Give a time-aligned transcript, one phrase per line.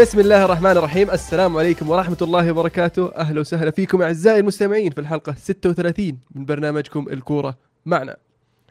[0.00, 1.10] بسم الله الرحمن الرحيم.
[1.10, 3.12] السلام عليكم ورحمة الله وبركاته.
[3.16, 8.16] أهلا وسهلا فيكم أعزائي المستمعين في الحلقة 36 من برنامجكم الكورة معنا.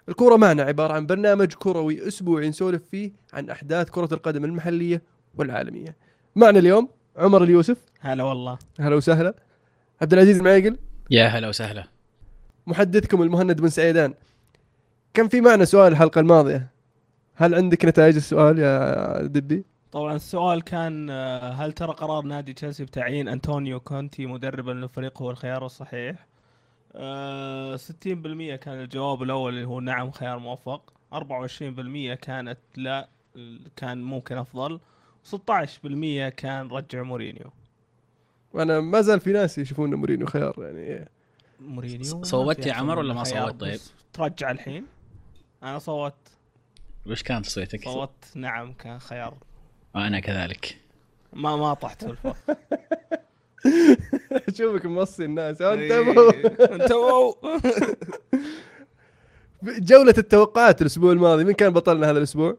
[0.10, 5.02] الكورة معنا عبارة عن برنامج كروي أسبوعي نسولف فيه عن أحداث كرة القدم المحلية
[5.38, 5.96] والعالمية.
[6.36, 7.78] معنا اليوم عمر اليوسف.
[8.00, 8.58] هلا والله.
[8.80, 9.34] أهلا وسهلا.
[10.02, 10.78] عبد العزيز المعيقل.
[11.12, 11.84] يا هلا وسهلا.
[12.68, 14.14] محدثكم المهند بن سعيدان.
[15.14, 16.68] كان في معنا سؤال الحلقة الماضية.
[17.36, 22.86] هل عندك نتائج السؤال يا دبي؟ طبعا السؤال كان آه، هل ترى قرار نادي تشيلسي
[22.86, 26.28] بتعيين أنطونيو كونتي مدربا للفريق هو الخيار الصحيح؟
[26.96, 33.10] آه، 60% كان الجواب الأول اللي هو نعم خيار موفق 24% كانت لا
[33.76, 34.80] كان ممكن أفضل
[35.24, 37.52] 16% كان رجع مورينيو
[38.54, 41.10] وأنا ما زال في ناس يشوفون مورينيو خيار يعني
[41.60, 43.80] مورينيو صوتت يا عمر ولا من ما صوت طيب؟
[44.14, 44.86] ترجع الحين
[45.64, 46.14] أنا صوت
[47.06, 49.38] وش كان تصويتك؟ صوت نعم كان خيار
[49.98, 50.78] وأنا كذلك.
[51.34, 52.36] ما ما طحت في الفخ
[54.50, 55.62] أشوفك موصي الناس.
[55.62, 56.32] إيه، انتبهوا
[56.76, 57.34] انتبهوا
[59.90, 62.58] جولة التوقعات الأسبوع الماضي مين كان بطلنا هذا الأسبوع؟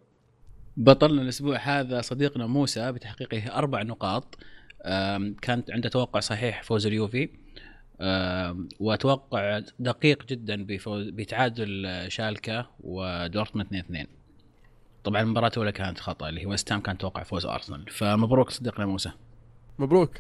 [0.77, 4.39] بطلنا الأسبوع هذا صديقنا موسى بتحقيقه أربع نقاط.
[5.43, 7.29] كانت عنده توقع صحيح فوز اليوفي.
[8.01, 14.07] أم، وتوقع دقيق جدا بفوز بتعادل شالكه ودورتموند 2 2
[15.05, 17.91] طبعا المباراة الأولى كانت خطأ اللي هو ستام كان توقع فوز أرسنال.
[17.91, 19.11] فمبروك صديقنا موسى.
[19.79, 20.11] مبروك.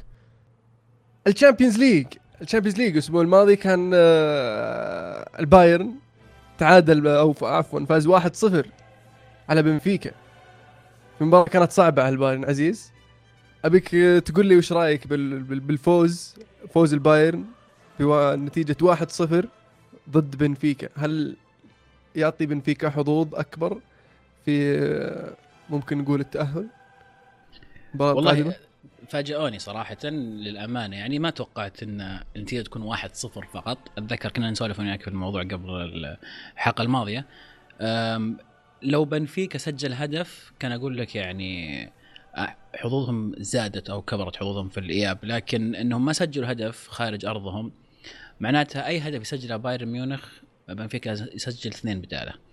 [1.26, 2.06] ال Champions League.
[2.42, 5.94] ال Champions League الأسبوع الماضي كان آه، البايرن
[6.58, 8.66] تعادل أو عفوا فاز 1-0
[9.48, 10.10] على بنفيكا.
[11.20, 12.92] المباراة كانت صعبة على البايرن عزيز.
[13.64, 16.34] أبيك آه، تقول لي وش رأيك بال- بال- بالفوز
[16.74, 17.44] فوز البايرن
[18.00, 19.44] بنتيجة 1-0
[20.10, 21.36] ضد بنفيكا؟ هل
[22.16, 23.78] يعطي بنفيكا حظوظ أكبر؟
[24.48, 25.34] في
[25.70, 26.68] ممكن نقول القادمة؟
[27.98, 28.54] والله
[29.08, 30.96] فاجئوني صراحة للأمانة.
[30.96, 33.78] يعني ما توقعت أن النتيجة تكون واحد صفر فقط.
[33.98, 35.70] أتذكر كنا نسولف وياك في الموضوع قبل
[36.54, 37.26] الحلقة الماضية.
[38.82, 41.90] لو بنفيكا سجل هدف كان أقول لك يعني
[42.74, 45.18] حظوظهم زادت أو كبرت حظوظهم في الإياب.
[45.22, 47.72] لكن أنهم ما سجلوا هدف خارج أرضهم
[48.40, 50.28] معناتها أي هدف يسجله بايرن ميونخ
[50.68, 52.47] بنفيكا يسجل اثنين بدالة.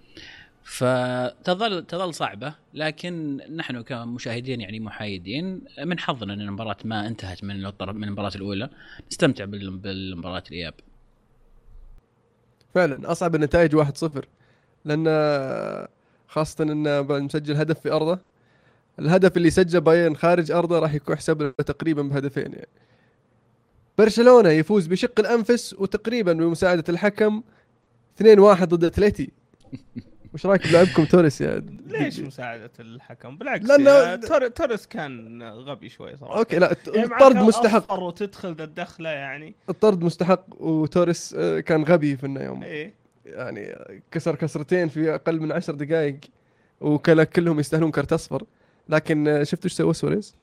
[0.65, 7.65] فتظل تظل صعبة لكن نحن كمشاهدين يعني محايدين من حظنا إن المباراة ما انتهت من
[7.65, 8.69] الطرف من المباراة الأولى.
[9.11, 10.73] نستمتع بال- بالمباراة الإياب.
[12.75, 14.25] فعلا أصعب النتائج 1-0
[14.85, 15.05] لأن
[16.27, 18.19] خاصة انه مسجل هدف في أرضه.
[18.99, 22.67] الهدف اللي سجله بايرن خارج أرضه راح يكون يحسب له تقريبا بهدفين يعني.
[23.97, 27.43] برشلونة يفوز بشق الأنفس وتقريبا بمساعدة الحكم
[28.23, 28.23] 2-1
[28.63, 29.31] ضد اتلتي
[30.35, 33.67] وش رايك بلعبكم توريس يا ليش مساعدة الحكم؟ بالعكس
[34.27, 36.37] تور- توريس كان غبي شوي صراحة.
[36.37, 37.93] okay لا يعني الطرد مستحق.
[37.99, 39.55] وتدخل ذا التدخلة يعني.
[39.69, 42.63] الطرد مستحق وتوريس آه، كان غبي في إنه يوم.
[42.63, 42.93] إيه.
[43.25, 43.75] يعني
[44.11, 46.17] كسر كسرتين في أقل من عشر دقائق
[46.81, 48.43] وكلا كلهم يستاهلون كرت أصفر.
[48.89, 50.35] لكن آه، شفت إيش سوى سواريز؟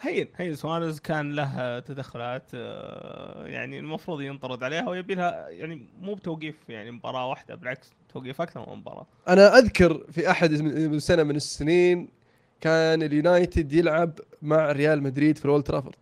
[0.00, 6.14] هين هين سواريز كان له تدخلات آه، يعني المفروض ينطرد عليها ويبي لها يعني مو
[6.14, 9.06] بتوقيف يعني مباراة واحدة بالعكس توقيف أكثر من مباراة.
[9.28, 12.08] أنا أذكر في أحد من سنة من السنين
[12.60, 15.96] كان اليونايتد يلعب مع ريال مدريد في الأولد ترافورد.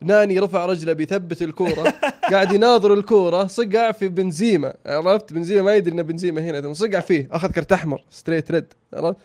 [0.00, 1.94] ناني رفع رجله بيثبت الكورة
[2.32, 7.28] قاعد يناظر الكورة صقع في بنزيما عرفت؟ بنزيما ما يدري إن بنزيما هنا صقع فيه
[7.32, 9.16] أخذ كرت أحمر straight red عرفت؟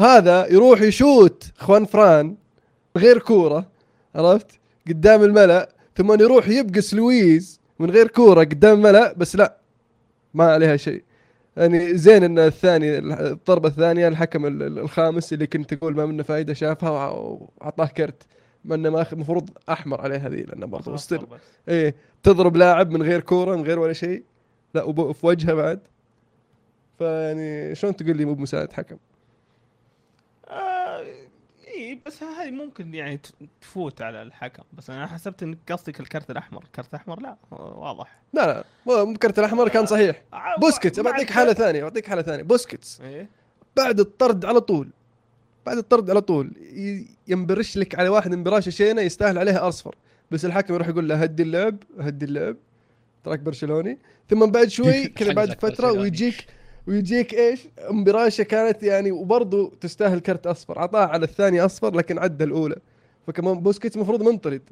[0.00, 2.36] هذا يروح يشوت خوان فران
[2.98, 3.66] غير كورة
[4.14, 4.46] عرفت؟
[4.88, 9.56] قدام الملأ ثم يروح يبقس لويز من غير كورة قدام الملأ بس لا
[10.34, 11.02] ما عليها شيء.
[11.56, 16.22] يعني زين إن الثاني الضربة الثانية الحكم ال- ال- الخامس اللي كنت تقول ما منه
[16.22, 18.22] فائده شافها واعطاه كرت.
[18.64, 21.18] ما إنه ما المفروض أحمر عليه هذه لأنه برضه still.
[21.18, 21.26] بس.
[21.68, 24.22] إيه تضرب لاعب من غير كورة من غير ولا شيء.
[24.74, 25.80] لا وب- في وجهه بعد.
[26.98, 28.96] فيعني شلون تقول لي مو بمساعد حكم؟
[31.78, 33.20] اي بس هاي ممكن يعني
[33.60, 34.62] تفوت على الحكم.
[34.72, 36.62] بس أنا حسبت إنك قصدك الكرت الأحمر.
[36.64, 38.18] الكرت الأحمر لا آه، واضح.
[38.32, 38.64] لا لا.
[38.86, 40.22] مو الكرت الأحمر كان صحيح.
[40.32, 40.98] آه، بوسكيتس.
[40.98, 42.42] مع بعطيك حالة ثانية بعطيك حالة ثانية.
[42.42, 43.00] بوسكيتس.
[43.00, 43.28] إيه.
[43.76, 44.88] بعد الطرد على طول.
[45.66, 46.52] بعد الطرد على طول
[47.28, 49.94] ينبرش لك على واحد انبراشه شينة يستاهل عليها أصفر.
[50.30, 52.56] بس الحكم يروح يقول له هدي اللعب هدي اللعب.
[53.24, 53.98] تراك برشلوني.
[54.30, 55.98] ثم بعد شوي كذا بعد فترة برشلوني.
[55.98, 56.46] ويجيك
[56.88, 60.78] ويجيك إيش؟ انبراشه كانت يعني وبرضه تستاهل كرت أصفر.
[60.78, 62.76] اعطاها على الثانية أصفر لكن عدى الأولى.
[63.26, 64.62] فكمان بوسكيتس المفروض منطرد.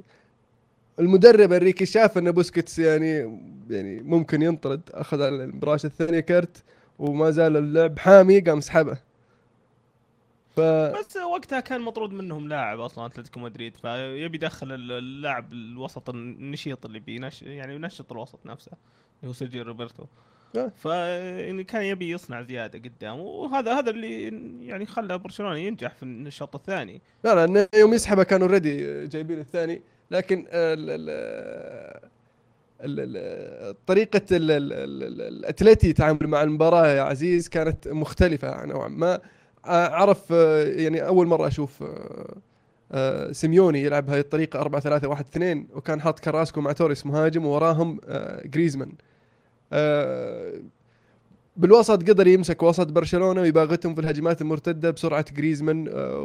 [1.00, 3.40] المدرب انريكي شاف إن بوسكيتس يعني
[3.70, 4.80] يعني ممكن ينطرد.
[4.90, 6.62] أخذ على انبراشه الثانية كرت
[6.98, 8.98] وما زال اللعب حامي قام سحبه.
[10.56, 13.76] ف بس وقتها كان مطرود منهم لاعب أصلا أتلتيكو مدريد.
[13.76, 18.72] فيبي يدخل اللاعب الوسط النشيط اللي بينش يعني ينشط الوسط نفسه
[19.20, 20.04] اللي هو سيرجيو روبرتو.
[20.82, 24.22] فيعني كان يبي يصنع زيادة قدام وهذا هذا اللي
[24.66, 27.00] يعني خلى برشلونة ينجح في الشوط الثاني.
[27.24, 30.46] لا لا يوم يسحبه كانوا already جايبين الثاني لكن
[33.86, 39.20] طريقة ال- ال- ال- الاتلتي يتعامل مع المباراة يا عزيز كانت مختلفة نوعا ما.
[39.64, 40.30] عرف
[40.76, 41.84] يعني أول مرة أشوف
[42.92, 47.46] آه، سيميوني يلعب بهذه الطريقة 4 3 1 2 وكان حاط كراسكو مع توريس مهاجم
[47.46, 48.92] ووراهم آه، جريزمان.
[51.56, 56.22] بالوسط قدر يمسك وسط برشلونة ويباغتهم في الهجمات المرتدة بسرعة جريزمان آه،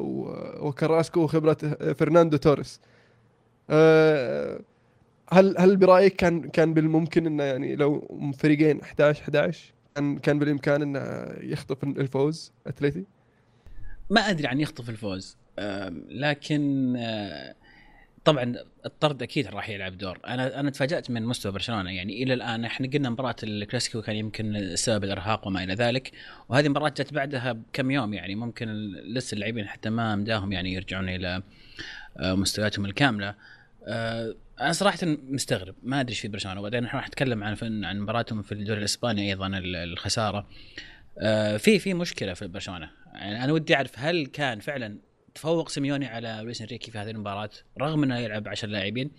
[0.61, 2.79] وكراسكو وخبرة آه، فرناندو توريس
[3.69, 4.59] آه،
[5.31, 8.07] هل هل برأيك كان كان بالممكن إنه يعني لو
[8.37, 10.99] فريقين 11 11 كان كان بالإمكان إنه
[11.41, 13.05] يخطف الفوز اتلتي؟
[14.09, 15.37] ما أدري عن يخطف الفوز
[16.09, 17.55] لكن آه،
[18.25, 20.19] طبعا الطرد أكيد راح يلعب دور.
[20.27, 21.91] أنا أنا تفاجأت من مستوى برشلونة.
[21.91, 26.11] يعني إلى الآن إحنا قلنا مباراة الكلاسيكو كان يمكن السبب الإرهاق وما إلى ذلك
[26.49, 28.69] وهذه المباراه جت بعدها بكم يوم يعني ممكن
[29.13, 31.43] لسه اللاعبين حتى ما مداهم يعني يرجعون إلى
[32.17, 33.35] آه، مستوياتهم الكاملة.
[33.87, 35.75] آه، أنا صراحة مستغرب.
[35.83, 36.59] ما أدري إيش في برشلونة.
[36.59, 40.47] وبعدين راح نتكلم عن عن مباراتهم في الدوري الإسباني أيضا ال- الخسارة.
[41.19, 42.89] آه، في في مشكلة في برشلونة.
[43.13, 44.97] يعني أنا ودي أعرف هل كان فعلا
[45.35, 47.49] تفوق سيميوني على لويس انريكي في هذه المباراة
[47.81, 49.11] رغم إنه يلعب 10 لاعبين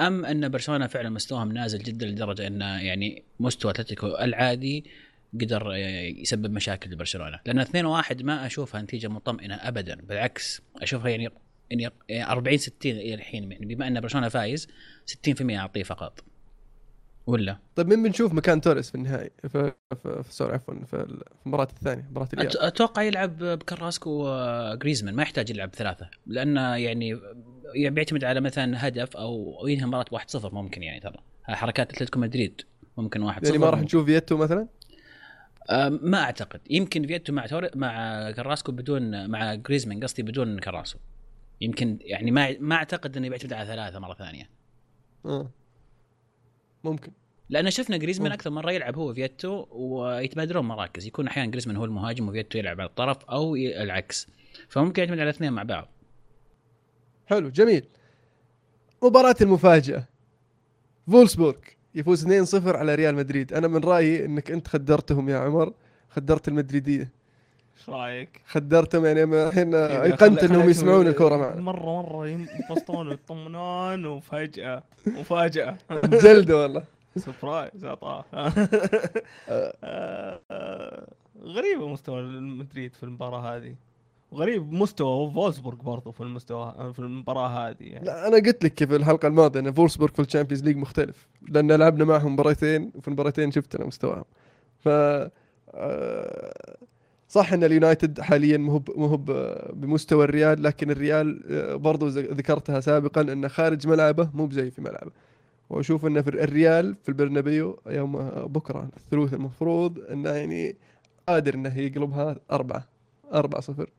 [0.00, 4.84] أم إن برشلونة فعلا مستواهم نازل جدا لدرجة إنه يعني مستوى أتلتيكو العادي
[5.34, 5.74] قدر
[6.16, 7.40] يسبب مشاكل لبرشلونة.
[7.46, 7.64] لأن
[8.02, 11.30] 2-1 ما أشوفها نتيجة مطمئنة ابدا بالعكس أشوفها يعني
[11.70, 14.68] يعني 40 60 إلى الحين يعني بما إن برشلونة فايز
[15.28, 16.24] 60% أعطيه فقط.
[17.26, 19.72] ولا؟ طيب مين بنشوف مكان توريس في النهائي؟ في
[20.02, 24.10] في, في sorry عفوا في ال- في المباراة الثانية مباراة أت- الريال أتوقع يلعب بكراسكو
[24.28, 27.18] وجريزمان ما يحتاج يلعب ثلاثة لأنه يعني
[27.74, 30.04] يعني بيعتمد على مثلا هدف أو ينهي مباراه
[30.36, 31.16] 1-0 ممكن يعني ترى.
[31.44, 32.60] حركات أتلتيكو مدريد
[32.96, 33.80] ممكن 1-0 يعني ما راح.
[33.80, 34.68] نشوف فيتو مثلا؟
[35.70, 36.60] أم، ما أعتقد.
[36.70, 37.68] يمكن فيتو مع تور...
[37.74, 40.98] مع كراسكو بدون مع جريزمان قصدي بدون كراسكو
[41.60, 44.50] يمكن يعني ما ما أعتقد إنه بيعتمد على ثلاثة مرة ثانية.
[45.26, 45.50] آه.
[46.84, 47.12] ممكن.
[47.48, 48.32] لأن شفنا جريزمان.
[48.32, 51.06] أكثر مرة يلعب هو فيتو ويتبادلون مراكز.
[51.06, 54.28] يكون أحيانا جريزمان هو المهاجم وفيتو يلعب على الطرف أو العكس.
[54.68, 55.88] فممكن يعتمد على الاثنين مع بعض.
[57.26, 57.84] حلو جميل.
[59.02, 60.08] مباراة المفاجأة.
[61.06, 61.56] فولسبورغ
[61.94, 63.52] يفوز 2-0 على ريال مدريد.
[63.52, 65.74] أنا من رأيي إنك أنت خدرتهم يا عمر.
[66.08, 67.19] خدرت المدريدية.
[67.80, 71.60] إيش رأيك؟ خدرتم يعني الحين ايقنت انهم يسمعون أشوف- الكورة معنا.
[71.60, 76.82] مره مرة ينبسطون ويطمنون وفجاه مفاجاه جلدة والله.
[77.16, 78.24] surprise عطاه
[81.42, 83.74] غريب مستوى المدريد في المباراة هذه.
[84.32, 88.04] وغريب مستوى فولسبورغ برضو في المستوى في المباراة هذه يعني.
[88.06, 92.04] لا أنا قلت لك في الحلقة الماضية إن فولسبورغ في الشامبيونز ليج مختلف لأن لعبنا
[92.04, 94.24] معهم مباراتين وفي المباراتين شفتنا مستواهم.
[94.78, 94.88] ف
[95.74, 96.76] آه،
[97.30, 99.24] صح إن اليونايتد حاليا مهب مهب
[99.80, 105.10] بمستوى الريال لكن الريال آه، برضو ذكرتها سابقا إنه خارج ملعبه مو بزي في ملعبه.
[105.70, 110.76] وأشوف إنه في الريال في البرنابيو يوم آه، بكرة الثلوث المفروض إنه يعني
[111.28, 112.84] قادر إنه يقلبها أربعة
[113.34, 113.90] أربعة صفر.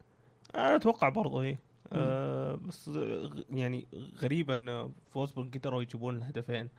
[0.55, 1.57] أنا أتوقع برضو هي
[1.93, 3.87] آه بس غ- يعني
[4.21, 6.69] غريبة إن فولسبورغ قدروا يجيبون الهدفين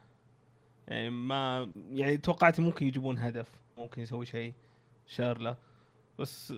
[0.89, 3.47] يعني ما يعني توقعت ممكن يجيبون هدف
[3.79, 4.53] ممكن يسوي شيء.
[5.07, 5.57] شارلة.
[6.19, 6.55] بس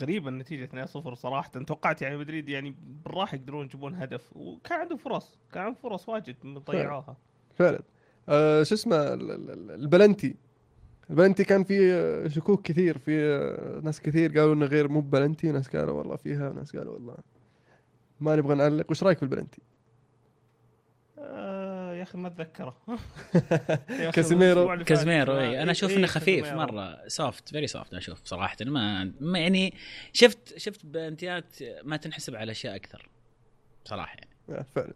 [0.00, 1.48] غريبة النتيجة 2-0 صراحة.
[1.48, 4.36] توقعت يعني مدريد يعني بالراحة يقدرون يجيبون هدف.
[4.36, 5.38] وكان عندهم فرص.
[5.52, 7.16] كان عندهم فرص واجد ضيعوها
[7.54, 7.80] فعلا.
[8.28, 10.36] آه شو اسمه ال- ال- ال- البلنتي.
[11.10, 12.98] البلنتي كان في شكوك كثير.
[12.98, 16.52] في آه، ناس كثير قالوا إنه غير مو بلنتي ناس قالوا والله فيها.
[16.52, 17.16] ناس قالوا والله
[18.20, 18.90] ما نبغى نعلق.
[18.90, 19.62] وش رأيك في البلنتي؟
[21.18, 21.53] آه
[22.04, 22.76] أخي ما أتذكره.
[24.14, 26.72] كازميرو ما- اي أنا أشوف إيه، إنه خفيف كازيميرو.
[26.72, 28.56] مرة soft very soft أشوف صراحة.
[28.66, 29.74] ما, ما يعني
[30.12, 33.08] شفت شفت بلنتيات ما تنحسب على أشياء أكثر
[33.84, 34.16] صراحة.
[34.16, 34.94] يعني آه، فعلا.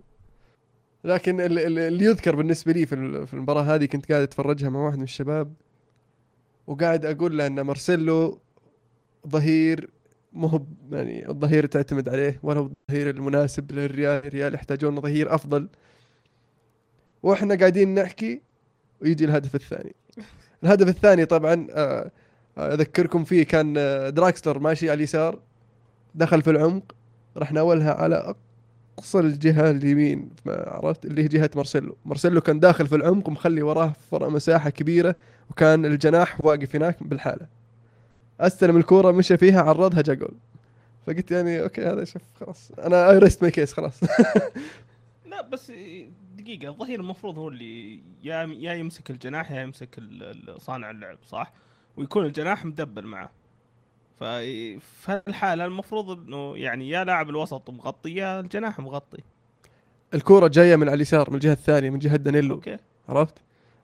[1.05, 4.69] لكن ال- ال- اللي يذكر بالنسبة لي في ال- في المباراة هذه كنت قاعد أتفرجها
[4.71, 5.55] مع واحد من الشباب
[6.67, 8.41] وقاعد أقول له إن مارسيلو
[9.29, 9.91] ظهير
[10.33, 14.27] مو يعني الظهير تعتمد عليه ولا هو الظهير المناسب للريال.
[14.27, 15.69] الريال يحتاجون ظهير أفضل.
[17.23, 18.41] وإحنا قاعدين نحكي
[19.03, 19.95] ويجي الهدف الثاني.
[20.63, 22.11] الهدف الثاني طبعا آه،
[22.59, 25.39] آه، أذكركم فيه كان آه، دراكسلر ماشي على اليسار
[26.15, 26.95] دخل في العمق
[27.37, 28.35] راح ناولها على
[28.99, 31.97] أقصى الجهة اليمين عرفت اللي هي جهة مارسيلو.
[32.05, 35.17] مارسيلو كان داخل في العمق ومخلي وراه مساحة كبيرة
[35.51, 37.47] وكان الجناح واقف هناك لحاله.
[38.41, 40.35] أستلم الكورة مشى فيها عرضها جا جول.
[41.07, 44.01] فقلت يعني okay هذا شوف خلاص أنا I rest my case خلاص.
[45.31, 45.73] لا بس
[46.49, 50.01] دقيقة الظهير المفروض هو اللي يا يا يمسك الجناح يا يمسك
[50.57, 51.53] صانع اللعب صح؟
[51.97, 53.31] ويكون الجناح مدبر معه.
[54.21, 59.19] ف في الحالة المفروض إنه يعني يا لاعب الوسط مغطي يا الجناح مغطي.
[60.15, 62.77] الكوره جاية من على اليسار من الجهة الثانية من جهة دانيلو أوكي
[63.09, 63.35] عرفت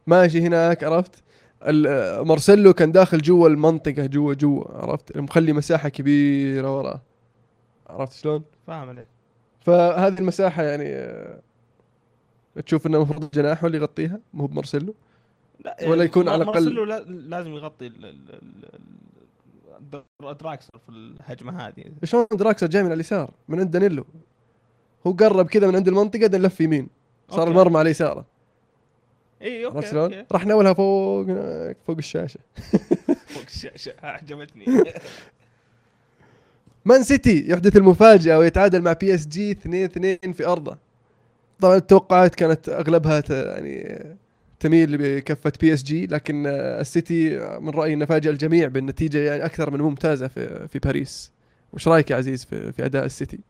[0.06, 1.22] ماشي هناك عرفت
[2.26, 7.00] مارسيلو كان داخل جوا المنطقة جوا جوا عرفت مخلي مساحة كبيرة وراه
[7.86, 9.06] عرفت شلون فاهم عليك.
[9.60, 10.84] فهذه المساحة يعني
[12.66, 14.94] تشوف إنه المفروض الجناح هو اللي يغطيها مو بمارسيلو؟
[15.64, 18.80] لا ولا يكون على الأقل- مارسيلو لا- لازم يغطي ال- ال- ال-
[20.22, 21.84] ال- دراكسلر في الهجمة هذه.
[22.04, 24.04] شلون دراكسلر جاي من اليسار؟ من عند دانيلو.
[25.06, 26.88] هو قرب كذا من عند المنطقة بعدين لف يمين.
[27.28, 27.50] صار okay.
[27.50, 28.24] المرمى على يساره.
[29.42, 30.24] إي okay؟ okay.
[30.32, 31.26] راح ناولها فوق
[31.86, 32.40] فوق الشاشة.
[33.26, 33.94] فوق الشاشة.
[34.02, 34.64] عجبتني.
[36.84, 40.78] مان سيتي يحدث المفاجأة ويتعادل مع بي اس جي 2 2 في أرضه.
[41.60, 44.00] طبعا التوقعات كانت أغلبها يعني
[44.60, 49.70] تميل بكفه بي اس جي لكن السيتي من رأيي إنه فاجأ الجميع بالنتيجة يعني أكثر
[49.70, 51.32] من ممتازة في في باريس.
[51.72, 53.40] وش رأيك يا عزيز في, في أداء السيتي؟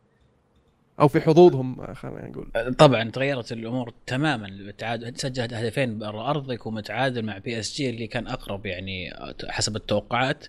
[1.01, 2.75] أو في حظوظهم خلينا نقول.
[2.79, 4.47] طبعا تغيرت الأمور تماما.
[4.47, 9.11] بالتعادل سجل هدفين برا أرضك ومتعادل مع بي اس جي اللي كان أقرب يعني
[9.49, 10.47] حسب التوقعات.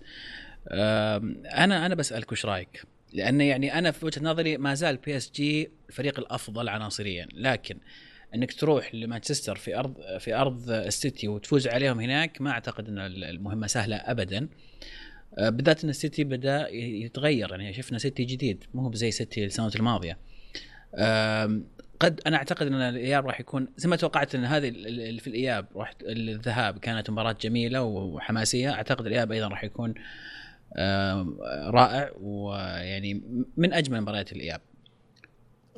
[0.71, 2.83] أنا أنا بسألك وش رأيك؟
[3.15, 7.27] لأن يعني أنا في وجهة نظري ما زال بي اس جي الفريق الأفضل عناصريا.
[7.33, 7.77] لكن
[8.35, 13.67] إنك تروح لمانشستر في أرض في أرض السيتي وتفوز عليهم هناك ما أعتقد إن المهمة
[13.67, 14.47] سهلة ابدا.
[15.37, 17.51] أه، بالذات إن السيتي بدأ يتغير.
[17.51, 20.17] يعني شفنا سيتي جديد مو هو زي سيتي السنوات الماضية.
[21.99, 24.71] قد أنا أعتقد إن الإياب راح يكون زي ما توقعت إن هذه
[25.19, 28.71] في الإياب راح الذهاب كانت مباراة جميلة وحماسية.
[28.71, 29.93] أعتقد الإياب أيضا راح يكون
[31.69, 33.21] رائع ويعني
[33.57, 34.61] من أجمل مباريات الإياب.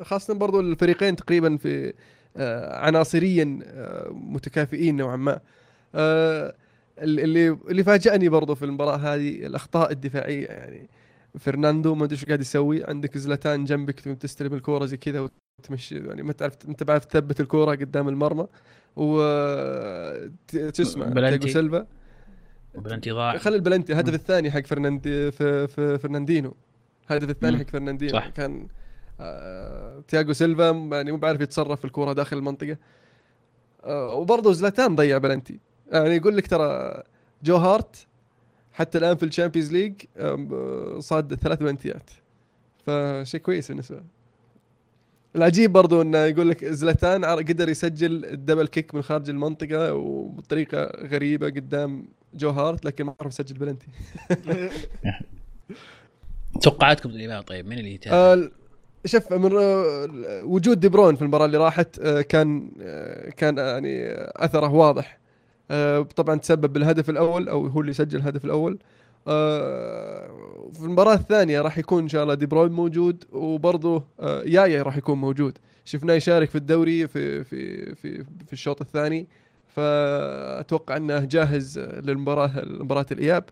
[0.02, 1.94] خاصة برضو الفريقين تقريبا في
[2.38, 5.40] آه، عناصريا آه، متكافئين نوعا ما.
[5.96, 6.56] آه،
[7.00, 10.90] اللي اللي فاجأني برضو في المباراة هذه الأخطاء الدفاعية يعني
[11.40, 12.84] فرناندو ما أدري إيش قاعد يسوي.
[12.84, 17.72] عندك زلتان جنبك تستلم الكورة زي كذا وتمشي يعني ما تعرف انت بعرف تثبت الكورة
[17.76, 18.48] قدام المرمى.
[18.96, 19.22] و
[20.48, 21.06] ت- شو اسمه
[22.82, 23.10] بلنتي.
[23.10, 26.56] سيلفا وبلنتي ضاع خلي البلنتي الهدف الثاني حق فرناندي في, في فرناندينو
[27.12, 27.58] الهدف الثاني.
[27.58, 28.28] حق فرناندينو صح.
[28.30, 28.68] كان
[29.20, 32.78] آه تياجو سيلفا يعني مو بعرف يتصرف في الكورة داخل المنطقة
[33.84, 35.60] آه وبرضه زلاتان ضيع بلنتي
[35.92, 37.04] يعني يقول لك ترى
[37.44, 38.08] جو هارت
[38.74, 42.10] حتى الآن في الشامبيونز ليج آه، صاد ثلاث بلنتيات
[42.86, 44.04] فشيء كويس بالنسبة له.
[45.36, 49.94] العجيب برضو إنه يقول لك زلاتان عر- قدر يسجل ال double kick من خارج المنطقة
[49.94, 53.88] وبطريقة غريبة قدام جو هارت لكن ما عرف يسجل بلنتي.
[56.62, 58.50] توقعاتكم للاياب طيب مين اللي يتابع؟ آه،
[59.06, 59.52] شوف من
[60.44, 65.20] وجود دي بروين في المباراة اللي راحت آه، كان آه، كان يعني أثره واضح.
[66.16, 68.80] طبعا تسبب بالهدف الأول أو هو اللي سجل الهدف الأول.
[70.74, 74.04] في المباراة الثانية راح يكون إن شاء الله دي بروين موجود وبرضه
[74.46, 75.58] يايا راح يكون موجود.
[75.86, 79.28] شفناه يشارك في الدوري في في في في الشوط الثاني.
[79.78, 83.44] فأتوقع أنه جاهز للمباراة مباراه الإياب.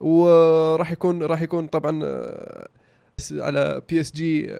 [0.00, 2.68] وراح يكون راح يكون طبعا آه،
[3.32, 4.58] على بي اس جي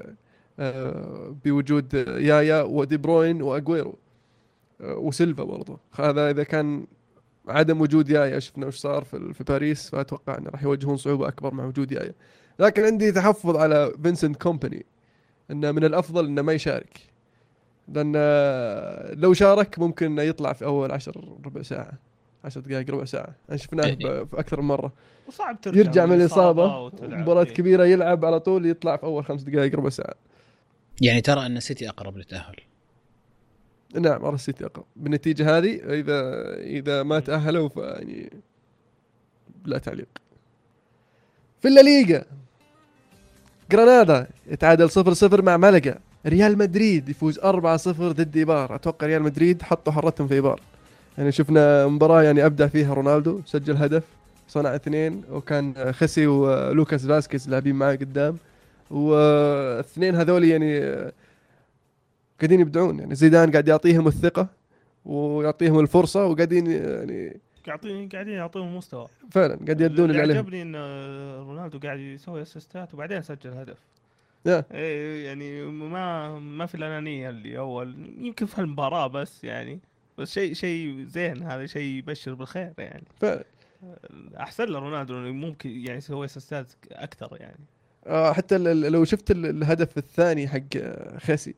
[1.44, 3.98] بوجود يايا ودي بروين وأجويرو
[4.80, 6.86] آه، وسيلفا برضه هذا إذا كان
[7.48, 11.64] عدم وجود يايا شفنا وش صار في باريس فأتوقع إنه راح يواجهون صعوبة أكبر مع
[11.64, 12.14] وجود يايا.
[12.58, 14.86] لكن عندي تحفظ على فينسنت كومباني
[15.50, 17.13] إنه من الأفضل إنه ما يشارك.
[17.88, 18.12] لأن
[19.20, 21.92] لو شارك ممكن إنه يطلع في أول عشر ربع ساعة
[22.44, 23.34] عشر دقائق ربع ساعة.
[23.48, 23.94] انا شفناه إيه.
[23.94, 24.92] ب- في أكثر من مرة.
[25.28, 26.90] وصعب ترجع يرجع من الإصابة.
[27.02, 27.54] مباراة إيه.
[27.54, 30.14] كبيرة يلعب على طول يطلع في أول خمس دقائق ربع ساعة.
[31.00, 32.56] يعني ترى أن السيتي أقرب للتأهل.
[33.94, 34.84] نعم أرى السيتي أقرب.
[34.96, 38.30] بالنتيجة هذه إذا إذا ما تأهلوا فيعني
[39.64, 40.08] لا تعليق.
[41.62, 42.24] في الليغا
[43.72, 47.42] جرانادا يتعادل 0-0 مع ملقا ريال مدريد يفوز 4-0
[48.12, 48.74] ضد إيبار.
[48.74, 50.60] أتوقع ريال مدريد حطوا حرتهم في إيبار.
[51.18, 54.04] يعني شفنا مباراة يعني أبدع فيها رونالدو سجل هدف
[54.48, 58.36] صنع اثنين وكان خيسي ولوكاس فاسكيز لاعبين معاه قدام.
[58.90, 60.80] والاثنين هذول يعني
[62.40, 62.98] قاعدين يبدعون.
[62.98, 64.46] يعني زيدان قاعد يعطيهم الثقة
[65.04, 69.06] ويعطيهم الفرصة وقاعدين يعني قاعدين قاعدين يعطيهم مستوى.
[69.30, 70.38] فعلا قاعد يدون اللي عليهم.
[70.38, 70.76] عجبني إن
[71.46, 73.76] رونالدو قاعد يسوي أسيستات وبعدين سجل هدف.
[75.26, 79.80] يعني ما ما في الأنانية اللي اول يمكن في المباراه بس يعني
[80.18, 83.04] بس شيء شيء زين هذا شيء يبشر بالخير يعني.
[83.20, 83.44] فعلا
[84.40, 87.60] أحسن له رونالدو إنه ممكن يعني يسوي أسيستات أكثر يعني.
[88.06, 90.78] آه حتى لو شفت ال- الهدف الثاني حق
[91.18, 91.54] خيسي.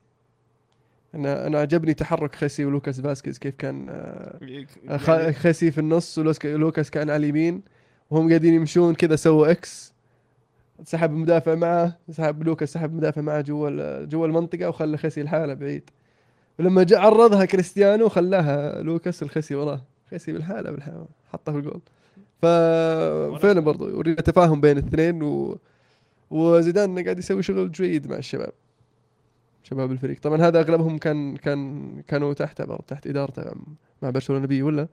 [1.14, 4.38] أنا أنا عجبني تحرك خيسي ولوكاس فاسكيز كيف كان آه،
[5.08, 7.62] يعني خيسي في النص ولوكاس لوكاس كان على اليمين
[8.10, 9.92] وهم قاعدين يمشون كذا سووا X
[10.84, 15.90] سحب المدافع معه سحب لوكاس سحب المدافع معه جوا جوا المنطقة وخلى خيسي لحاله بعيد.
[16.58, 19.82] ولما جاء عرضها كريستيانو خلاها لوكاس لخيسي وراه.
[20.10, 21.80] خيسي لحاله لحاله حطها في الجول.
[22.42, 25.58] ففعلا برضو؟ يورينا تفاهم بين الاثنين و...
[26.30, 28.52] وزيدان قاعد يسوي شغل جيد مع الشباب.
[29.62, 30.20] شباب الفريق.
[30.20, 33.42] طبعا هذا أغلبهم كان كان كانوا تحت برضو تحت إدارته
[34.02, 34.88] مع برشلونة B ولا؟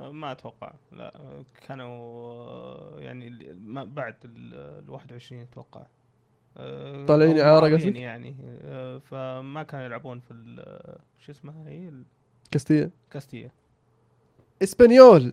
[0.00, 0.72] ما أتوقع.
[0.92, 1.12] لا
[1.68, 5.86] كانوا يعني ما بعد ال 21 أتوقع.
[6.56, 8.36] آه، طالعين معارين قصدك؟ يعني.
[8.62, 10.34] آه، فما كانوا يلعبون في
[11.18, 11.90] شو اسمها هي؟
[12.50, 12.90] كاستيا.
[13.04, 13.50] الكاستيا
[14.62, 15.32] إسبانيول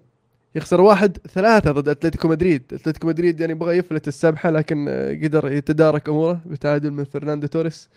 [0.55, 2.73] يخسر واحد ثلاثة ضد أتلتيكو مدريد.
[2.73, 7.89] أتلتيكو مدريد يعني بغى يفلت السبحة لكن آه، قدر يتدارك أموره بتعادل من فرناندو توريس.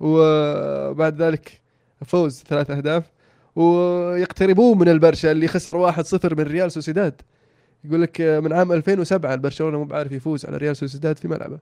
[0.00, 1.60] وبعد ذلك
[2.04, 3.13] فوز ثلاث أهداف.
[3.56, 7.22] ويقتربون من البرشا اللي خسر 1-0 من ريال سوسيداد.
[7.84, 11.58] يقول لك آه، من عام 2007 البرشلونة مو بعرف يفوز على ريال سوسيداد في ملعبه.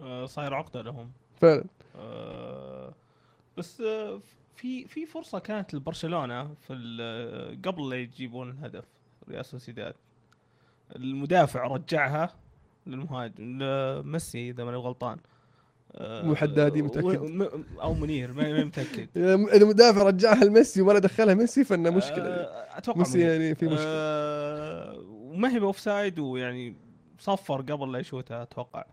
[0.00, 1.10] آه، صاير عقدة لهم.
[1.40, 1.64] فعلا.
[1.96, 2.92] آه،
[3.58, 3.82] بس
[4.56, 8.84] في في فرصة كانت لبرشلونة في قبل لا يجيبون الهدف
[9.28, 9.94] ريال سوسيداد.
[10.96, 12.34] المدافع رجعها
[12.86, 15.18] للمهاجم لميسي إذا ماني غلطان.
[16.00, 17.20] مو حدادي متأكد.
[17.20, 19.08] و- م- أو منير ما متأكد.
[19.16, 23.20] إذا المدافع رجعها لميسي وما دخلها ميسي فإنه آه، أتوقع ميسي.
[23.20, 23.84] يعني في مشكلة.
[23.86, 26.74] آه، وما هي ب offside ويعني
[27.18, 28.84] صفر قبل لا يشوتها أتوقع.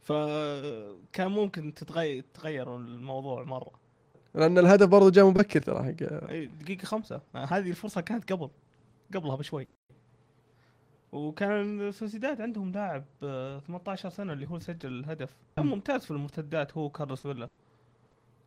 [0.00, 3.70] فكان ممكن تتغير تغير الموضوع مرة.
[4.34, 7.20] لأن الهدف برضه جاء مبكر ترى حق أي دقيقة خمسة.
[7.34, 8.48] آه، هذه الفرصة كانت قبل
[9.14, 9.68] قبلها بشوي.
[11.16, 15.36] وكان سوسيداد عندهم لاعب آه، 18 سنة اللي هو سجل الهدف.
[15.56, 17.48] كان ممتاز في المرتدات هو كارلوس فيلا.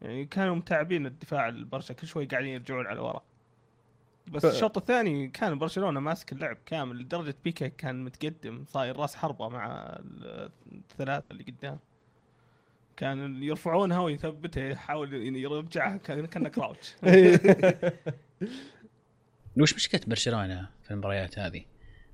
[0.02, 3.22] يعني كانوا متعبين الدفاع البرشا كل شوي قاعدين يرجعون على ورا.
[4.28, 9.16] بس ف- الشوط الثاني كان برشلونة ماسك اللعب كامل لدرجة بيكا كان متقدم صاير راس
[9.16, 11.80] حربة مع ال- الثلاثة اللي قدام.
[12.98, 16.96] كان يرفعونها ويثبتها يحاول يرجعها كان كأنه كراوتش.
[19.62, 21.64] وش مشكلة برشلونة في المباريات هذه؟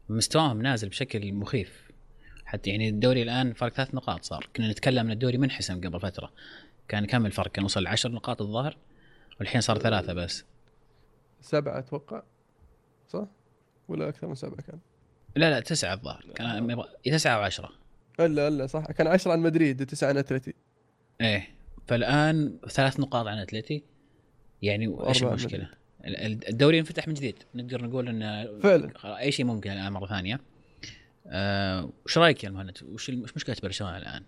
[0.10, 1.86] مستواهم نازل بشكل مخيف.
[2.46, 4.50] حتى يعني الدوري الآن فرق ثلاث نقاط صار.
[4.56, 6.32] كنا نتكلم ان الدوري منحسم قبل فترة.
[6.88, 8.78] كان كم الفرق؟ كان وصل 10 نقاط الظاهر
[9.40, 10.46] والحين صار ثلاثة بس.
[11.42, 12.24] سبعة أتوقع.
[13.10, 13.28] صح؟
[13.88, 14.80] ولا أكثر من سبعة كان؟
[15.36, 16.26] لا لا تسعة الظاهر.
[16.36, 17.70] كان يبغى- تسعة وعشره
[18.20, 18.86] إلا إلا صح.
[18.92, 20.54] كان 10 عن مدريد وتسعة عن أتلتي.
[21.22, 21.48] إيه.
[21.88, 23.84] فالآن ثلاث نقاط عن أتلتي.
[24.62, 25.70] يعني إيش المشكلة؟
[26.06, 28.92] ال- ال- الدوري انفتح من جديد نقدر نقول انه فعلا.
[29.20, 30.40] أي شيء ممكن الان مرة ثانية
[31.28, 34.24] آه، وش رأيك يا مهند؟ وش مشكلة برشلونة الآن؟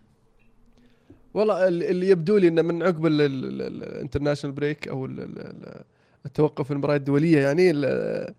[1.33, 5.81] والله ال- اللي يبدو لي إنه من عقب ال international break أو ال- ال- ال-
[6.25, 8.33] التوقف المباريات الدولية يعني ال-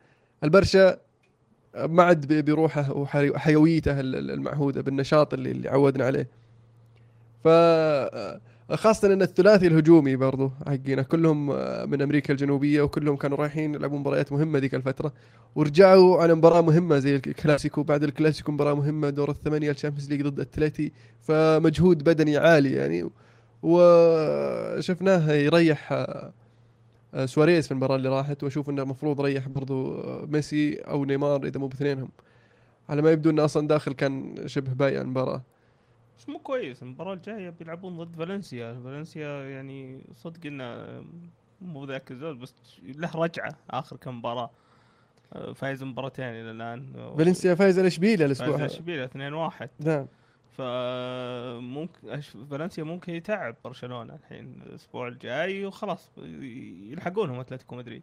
[0.44, 0.98] البرشا
[1.76, 6.28] ما عاد بروحه وحي- وحيويته ال- ال- المعهودة بالنشاط اللي, اللي عودنا عليه
[7.44, 7.48] ف
[8.74, 11.46] خاصة إن الثلاثي الهجومي برضو حقينا كلهم
[11.90, 15.12] من أمريكا الجنوبية وكلهم كانوا رايحين يلعبون مباريات مهمة ذيك الفترة.
[15.54, 20.22] ورجعوا على مباراة مهمة زي الكلاسيكو بعد الكلاسيكو مباراة مهمة دور الثمانية ال Champions League
[20.22, 23.10] ضد اتلتي فمجهود بدني عالي يعني.
[23.62, 30.74] وشفناه يريح آه، سواريز في المباراة اللي راحت وأشوف إنه المفروض يريح برضو آه، ميسي
[30.74, 32.08] أو نيمار إذا مو باثنينهم.
[32.88, 35.42] على ما يبدو إنه أصلا داخل كان شبه بايع المباراة.
[36.18, 38.80] بس مو كويس المباراة الجاية بيلعبون ضد فالنسيا.
[38.84, 41.04] فالنسيا يعني صدق إنه
[41.60, 44.50] مو ذاك الزول بس له رجعة آخر كم مباراة.
[45.32, 46.92] آه، فايز مباراتين إلى الآن.
[47.18, 48.66] فالنسيا فايز على إشبيليا الأسبوع فايز هذا.
[48.66, 50.06] إشبيليا 2 1 نعم.
[50.52, 58.02] فممكن فالنسيا ممكن يتعب برشلونة الحين الأسبوع الجاي وخلاص يلحقونهم أتلتيكو مدريد.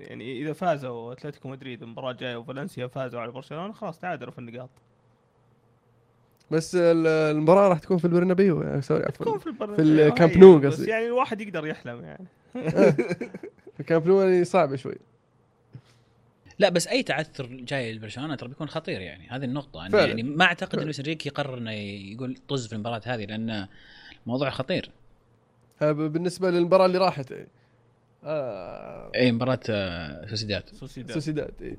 [0.00, 4.70] يعني إذا فازوا أتلتيكو مدريد المباراة الجاية وفالنسيا فازوا على برشلونة خلاص تعادلوا في النقاط.
[6.50, 9.74] بس ال- المباراة راح تكون في البرنابيو يعني sorry تكون عفوا في البر...
[9.76, 10.90] في الكامب آه، نو بس قصدي.
[10.90, 12.26] يعني الواحد يقدر يحلم يعني
[13.74, 14.94] في الكامب نو يعني صعبة شوي
[16.58, 20.06] لا بس أي تعثر جاي لبرشلونة ترى بيكون خطير يعني هذه النقطة أنا.
[20.06, 20.78] يعني ما أعتقد.
[20.80, 23.66] لويس إنريكي يقرر إنه يقول طز في المباراة هذه لأن
[24.26, 24.90] الموضوع خطير
[25.82, 27.48] ها ب- بالنسبة للمباراة اللي راحت يعني.
[28.24, 31.76] آه أي مباراة آه، سوسيداد سوسيداد سوسيداد إيه.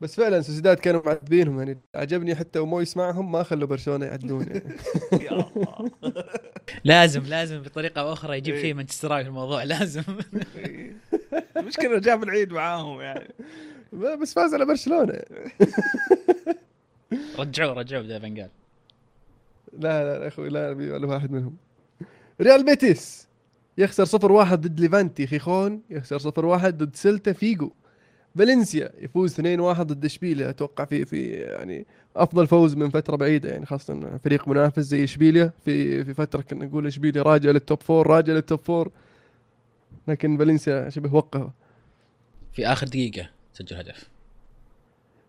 [0.00, 4.76] بس فعلا سوسيداد كانوا معذبينهم يعني عجبني حتى ومويس معهم ما خلوا برشلونة يعدون يعني.
[5.24, 5.90] يا الله.
[6.84, 8.62] لازم لازم بطريقة أو أخرى يجيب إيه.
[8.62, 10.02] شيء مانشستراوي في الموضوع لازم.
[11.56, 13.34] المشكلة جاب العيد معاهم يعني.
[13.92, 15.12] بس فاز على برشلونة.
[15.12, 15.52] يعني.
[17.38, 18.50] رجعوه رجعوه بدأ فنجال
[19.72, 21.56] لا لا لا أخوي لا ولا واحد منهم.
[22.40, 23.28] ريال بيتيس
[23.78, 25.82] يخسر 0-1 ضد ليفانتي خيخون.
[25.90, 26.34] يخسر 0-1
[26.66, 27.70] ضد سلتا فيجو.
[28.38, 29.40] فالنسيا يفوز 2-1
[29.82, 30.50] ضد إشبيليا.
[30.50, 35.52] أتوقع في في يعني أفضل فوز من فترة بعيدة يعني خاصة فريق منافس زي إشبيليا.
[35.64, 38.90] في في فترة كنا نقول إشبيليا راجع لل top four راجع لل top four
[40.08, 41.50] لكن فالنسيا شبه وقفه
[42.52, 44.08] في آخر دقيقة سجل هدف.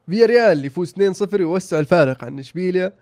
[0.09, 2.93] فياريال يفوز 2-0 ويوسع الفارق عن إشبيليا.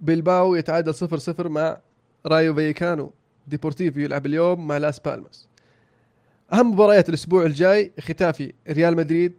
[0.00, 1.80] بيلباو يتعادل 0-0 مع
[2.26, 3.12] رايو فاليكانو
[3.46, 5.51] ديبورتيفو يلعب اليوم مع لاس بالماس.
[6.52, 9.32] أهم مباريات الأسبوع الجاي خيتافي ريال مدريد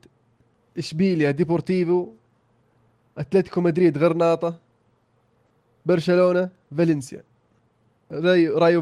[0.78, 2.10] إشبيليا ديبورتيفو
[3.18, 4.60] أتلتيكو مدريد غرناطة
[5.86, 7.24] برشلونة فالنسيا.
[8.12, 8.82] رايو, رايو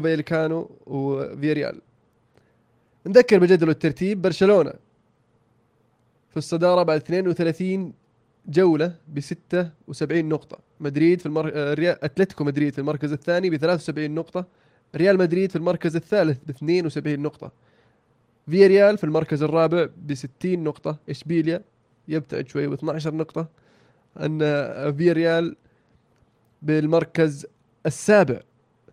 [0.86, 1.80] وفياريال
[3.06, 4.72] نذكر بجدول الترتيب برشلونة
[6.30, 7.92] في الصدارة بعد 32
[8.48, 10.58] جولة ب 76 نقطة.
[10.80, 11.50] مدريد في المر...
[11.54, 14.44] آه، أتلتيكو مدريد في المركز الثاني ب 73 نقطة.
[14.96, 17.52] ريال مدريد في المركز الثالث ب 72 نقطة.
[18.50, 20.30] فيا ريال في المركز الرابع ب 60
[20.64, 20.96] نقطة.
[21.10, 21.62] إشبيليا
[22.08, 23.48] يبتعد شوي ب 12 نقطة.
[24.20, 24.38] أن
[24.96, 25.56] فيا ريال
[26.62, 27.46] بالمركز
[27.86, 28.40] السابع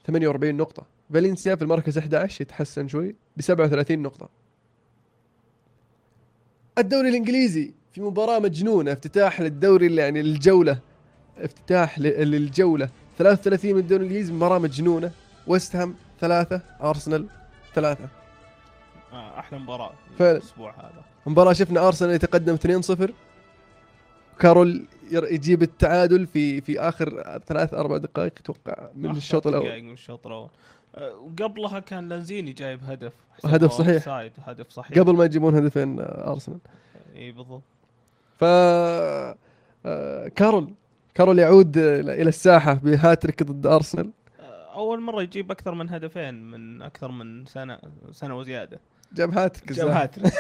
[0.08, 0.84] 48 نقطة.
[1.14, 4.30] فالنسيا في المركز 11 يتحسن شوي ب 37 نقطة.
[6.78, 10.80] الدوري الإنجليزي في مباراة مجنونة افتتاح للدوري يعني الجوله
[11.38, 12.90] افتتاح ل- للجولة.
[13.18, 15.12] 33 من الدوري الإنجليزي مباراة مجنونة.
[15.48, 17.26] ويست هام ثلاثة أرسنال
[17.76, 18.08] ثلاثة.
[19.14, 20.32] آه، أحلى مباراة فعلا.
[20.32, 21.04] الأسبوع هذا.
[21.26, 23.12] مباراة شفنا أرسنال يتقدم 2-0
[24.40, 29.82] كارول يجيب التعادل في في آخر ثلاث أربع دقائق أتوقع من الشوط الأول.
[29.82, 30.50] من الشوط الأول.
[30.96, 33.14] آه، وقبلها كان لانزيني جايب هدف.
[33.46, 33.94] هدف صحيح.
[33.94, 35.00] offside، هدف صحيح.
[35.00, 36.60] قبل ما يجيبون هدفين آه، أرسنال.
[37.16, 37.62] إي بالضبط.
[38.40, 38.44] ف
[39.86, 40.74] آه، كارول
[41.16, 44.10] كارول يعود آه، إلى الساحة بهاتريك ضد أرسنال.
[44.40, 47.80] آه، أول مرة يجيب أكثر من هدفين من أكثر من سنه
[48.12, 48.80] سنة وزيادة.
[49.14, 49.88] جاب هاتريك جاب.
[49.88, 50.34] هاتريك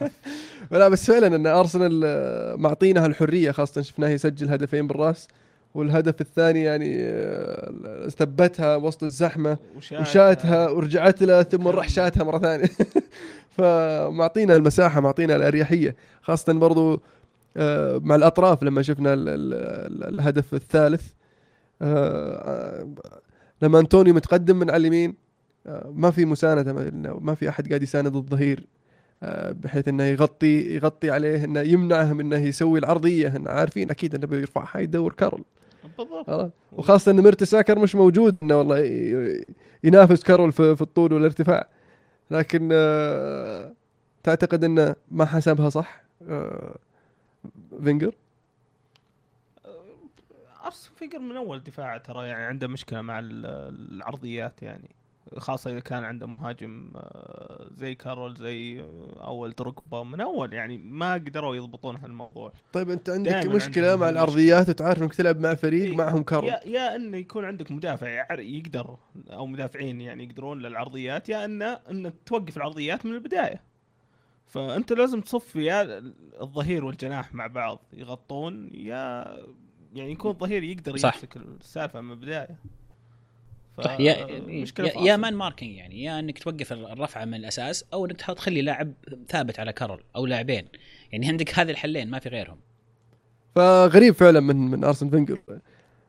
[0.70, 5.28] لا بس فعلا إن أرسنال آه، معطينها الحريه خاصة شفناه يسجل هدفين بالرأس.
[5.74, 9.56] والهدف الثاني يعني آه، ثبتها وسط الزحمة
[10.00, 10.68] وشاتها.
[10.70, 12.68] ورجعت له ثم راح شاتها مرة ثانية.
[13.58, 17.02] فمعطينا المساحة معطينا الأريحية خاصة برضو
[17.56, 18.62] آه، مع الأطراف.
[18.62, 19.54] لما شفنا ال- ال-
[20.04, 21.02] ال- الهدف الثالث
[21.82, 22.34] آه،
[22.82, 22.88] آه،
[23.62, 25.14] لما أنطونيو متقدم من على اليمين آه،
[25.84, 26.72] ما في مساندة
[27.20, 28.66] ما- في أحد قاعد يساند الظهير
[29.22, 33.36] آه، بحيث إنه يغطي يغطي عليه إنه يمنعه من إنه يسوي العرضية.
[33.36, 35.44] انه عارفين أكيد إنه بيرفعها يدور كارول
[35.98, 36.52] بالضبط.
[36.72, 38.78] وخاصة إن ميرتيساكر مش موجود إنه والله
[39.84, 41.68] ينافس كارول في, الطول والارتفاع.
[42.30, 43.72] لكن آه،
[44.22, 46.76] تعتقد إنه ما حسبها صح آه،
[47.84, 48.12] فينجر؟
[50.66, 53.46] ارسن فينجر من أول دفاع ترى يعني عنده مشكلة مع ال-
[53.94, 54.90] العرضيات يعني.
[55.38, 58.84] خاصة إذا كان عنده مهاجم آه، زي كارول زي
[59.20, 64.06] أول دروجبا من أول يعني ما قدروا يضبطون هالموضوع طيب أنت عندك مشكلة عندهم مع
[64.06, 64.08] هالمشكلة.
[64.10, 68.08] العرضيات وتعرف إنك تلعب مع فريق إيه، معهم كارول يا يا انه يكون عندك مدافع
[68.08, 68.96] يعر- يقدر
[69.30, 73.60] أو مدافعين يعني يقدرون للعرضيات يا انه انك توقف العرضيات من البداية
[74.46, 76.02] فأنت لازم تصف يا
[76.40, 79.24] الظهير والجناح مع بعض يغطون يا
[79.94, 80.90] يعني يكون الظهير يقدر.
[80.90, 82.48] يمسك السالفة من البداية
[84.00, 84.26] يا
[85.06, 85.16] يا.
[85.16, 88.92] man marking يعني يا إنك توقف الرفعه من الأساس أو إنك تخلي لاعب
[89.28, 90.64] ثابت على كارول أو لاعبين.
[91.12, 92.56] يعني عندك هذه الحلين ما في غيرهم.
[93.54, 95.38] فغريب فعلا من من أرسن فينجر.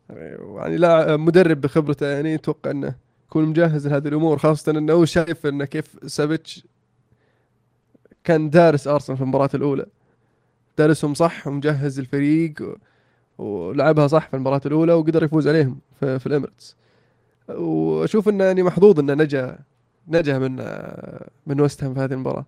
[0.10, 2.96] يعني لا مدرب بخبرته يعني أتوقع إنه
[3.28, 6.64] يكون مجهز لهذه الأمور خاصة إنه هو شايف انه كيف سافيتش
[8.24, 9.86] كان دارس أرسنال في المباراة الأولى.
[10.78, 16.28] دارسهم صح ومجهز الفريق و- ولعبها صح في المباراة الأولى وقدر يفوز عليهم في, في
[16.28, 16.76] الاميريتس
[17.50, 19.60] وأشوف إنه يعني محظوظ إنه نجا
[20.08, 20.56] نجا من
[21.48, 22.46] من ويست هام في هذه المباراة.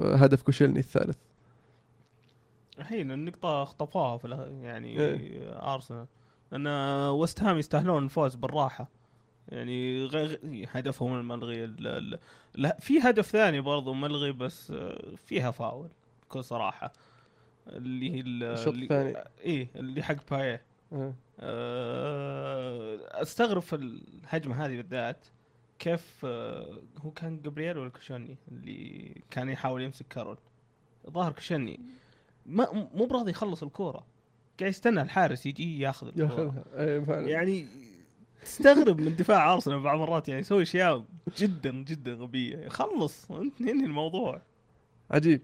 [0.00, 1.16] هدف كوشيلني الثالث.
[2.78, 5.74] الحين النقطة اخطفوها في يعني إيه.
[5.74, 6.06] ارسنال
[6.52, 6.66] لأن
[7.10, 8.88] وست هام يستاهلون الفوز بالراحة.
[9.48, 10.40] يعني غير
[10.72, 12.18] هدفهم الملغي ال-
[12.54, 14.72] لا في هدف ثاني برضو ملغي بس
[15.26, 15.88] فيها فاول
[16.28, 16.92] بكل صراحة.
[17.68, 19.16] اللي هي ال- الشوط اللي- الثاني.
[19.40, 20.62] إيه اللي حق باييه
[23.22, 25.24] أستغرب في الهجمة هذه بالذات
[25.78, 30.38] كيف آه، هو كان جابرييل ولا كوشيلني اللي كان يحاول يمسك كارول؟
[31.10, 31.80] ظاهر كوشيلني
[32.46, 34.06] ما مو براضي يخلص الكورة.
[34.60, 36.12] قاعد يستنى الحارس يجي ياخذ
[37.06, 37.28] فعلا.
[37.28, 37.66] يعني
[38.42, 41.04] تستغرب من دفاع أرسنال بعض المرات يعني يسوي أشياء
[41.38, 42.68] جدا جدا غبية.
[42.68, 44.42] خلص انت انهي الموضوع.
[45.10, 45.42] عجيب.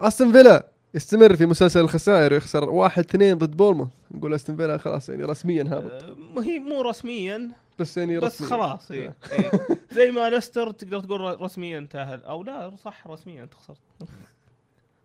[0.00, 0.68] أستون فيلا.
[0.94, 5.62] يستمر في مسلسل الخسائر ويخسر واحد اثنين ضد بورموث نقول أستون فيلا خلاص يعني رسميا
[5.62, 9.14] هابط ما هي مو رسميا بس يعني بس رسميا خلاص إيه.
[9.32, 9.50] إيه.
[9.96, 13.78] زي ما ليستر تقدر تقول رسميا تأهل أو لا صح رسميا أنت خسرت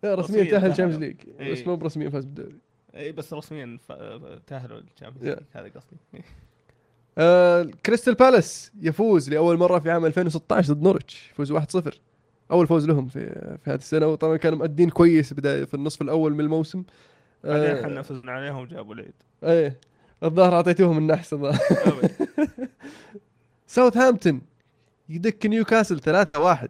[0.02, 0.72] لا رسميا تأهل.
[0.74, 1.52] Champions League إيه.
[1.52, 2.58] بس مو برسميا فاز بالدوري
[2.96, 3.92] اي بس رسميا ف-
[4.46, 5.34] تاهلوا ال Champions يا.
[5.34, 6.22] League هذا قصدي إيه.
[7.18, 11.56] آه كريستال بالاس يفوز لأول مرة في عام 2016 ضد نورتش يفوز 1-0
[12.50, 13.20] أول فوز لهم في
[13.64, 16.82] في هذه السنة وطبعا كانوا مؤدين كويس بداية في النصف الأول من الموسم.
[17.44, 19.76] بعدين آه إحنا فزنا عليهم وجابوا العيد إيه
[20.22, 21.32] الظاهر أعطيتوهم النحس.
[21.32, 21.58] الظاهر.
[23.66, 24.40] ساوثهامبتون
[25.08, 26.68] يدك نيوكاسل 3-1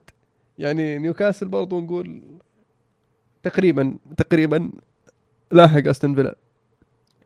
[0.59, 2.23] يعني نيوكاسل برضو نقول
[3.43, 4.71] تقريبا تقريبا
[5.53, 6.37] لاحق أستون فيلا.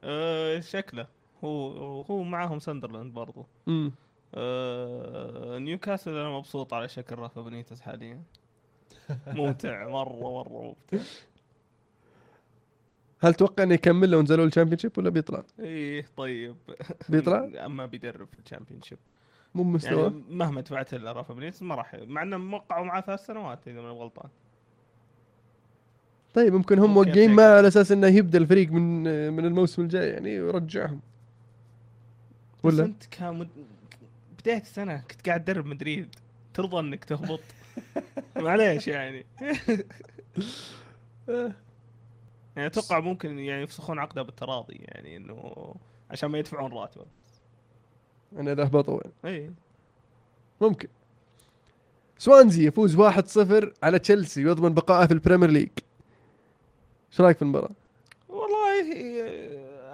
[0.05, 1.07] آه، شكله.
[1.45, 3.47] هو هو معاهم ساندرلاند برضو.
[3.69, 3.93] امم
[4.35, 8.23] آه، نيوكاسل أنا مبسوط على شكل رافا بنيتس حاليا.
[9.27, 11.05] ممتع مرة مرة ممتع
[13.21, 16.57] هل تتوقع إنه يكمل لو نزلوا ال Championship ولا بيطلع؟ إيه طيب
[17.09, 18.99] بيطلع؟ أما بيدرب في ال Championship
[19.55, 23.27] مو يعني مستوى مهما دفعت له رافا بنيتس ما راح مع انهم موقعوا معاه ثلاث
[23.27, 24.31] سنوات إذا ماني غلطان
[26.35, 27.35] طيب يمكن هم ممكن موقعين.
[27.35, 31.01] معه على أساس إنه يبدأ الفريق من من الموسم الجاي يعني ويرجعهم
[32.65, 33.49] بس ولا؟ أنت كمد...
[34.39, 36.15] بداية السنة كنت قاعد تدرب مدريد
[36.55, 37.41] ترضى إنك تهبط
[38.37, 39.27] معليش يعني.
[42.57, 45.75] يعني أتوقع ممكن يعني يفسخون عقده بالتراضي يعني إنه
[46.11, 47.05] عشان ما يدفعون راتبه.
[48.37, 49.01] أنا إذا هبطوا.
[49.25, 49.51] إي.
[50.61, 50.89] ممكن.
[52.19, 55.69] سوانزي يفوز 1-0 على تشيلسي ويضمن بقائه في ال Premier League.
[57.11, 57.71] إيش رأيك في المباراة؟
[58.29, 58.81] والله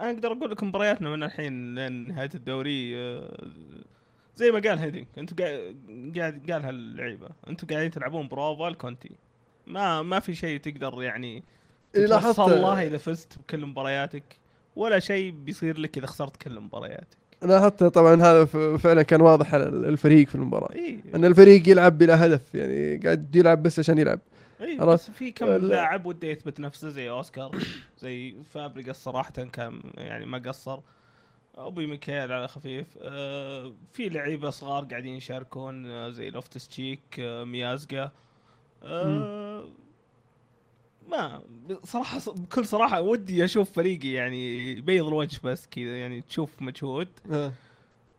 [0.01, 3.49] أنا أقدر أقول لك مبارياتنا من الحين لين نهايه الدوري آه،
[4.39, 5.37] زي ما قال هيدينك أنتم
[6.17, 9.11] قاعد قالها اللعيبه أنتم قاعدين تلعبون بروفا لكونتي.
[9.67, 11.45] ما ما في شيء تقدر يعني
[11.95, 14.23] اللي لاحظت الله إذا فزت بكل مبارياتك
[14.77, 17.17] ولا شيء بيصير لك إذا خسرت كل مبارياتك.
[17.43, 18.45] لاحظته طبعا هذا
[18.77, 20.75] فعلا كان واضح على الفريق في المباراة.
[20.75, 24.21] اي إن الفريق يلعب بلا هدف يعني قاعد يلعب بس عشان يلعب.
[24.61, 25.11] اي خلاص.
[25.11, 25.59] بس في كم لا.
[25.59, 27.59] لاعب وده يثبت نفسه زي أوسكار
[27.99, 30.81] زي فابريجاس صراحة كان يعني ما قصر.
[31.67, 32.87] أبوي ميكيل على خفيف.
[33.03, 38.11] آه في لعيبة صغار قاعدين يشاركون آه زي لوفتس تشيك آه ميازقا
[41.09, 41.43] ما
[41.85, 47.09] صراحة بكل صراحة ودي أشوف فريقي يعني يبيض الوجه بس كذا يعني تشوف مجهود.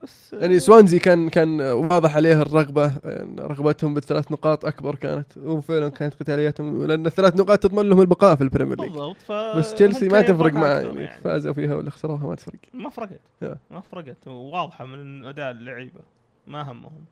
[0.04, 5.38] بس آه، يعني سوانزي كان كان واضح عليه الرغبة يعني رغبتهم بالثلاث نقاط أكبر كانت
[5.38, 8.90] وفعلا كانت قتاليتهم لأن الثلاث نقاط تضمن لهم البقاء في ال Premier League.
[8.90, 12.60] بالضبط ف بس تشيلسي ما تفرق معاه أكثر يعني فازوا فيها ولا خسروها ما تفرق.
[12.74, 13.20] ما فرقت.
[13.72, 16.00] ما فرقت واضحة من أداء اللعيبة
[16.48, 17.06] ما همهم.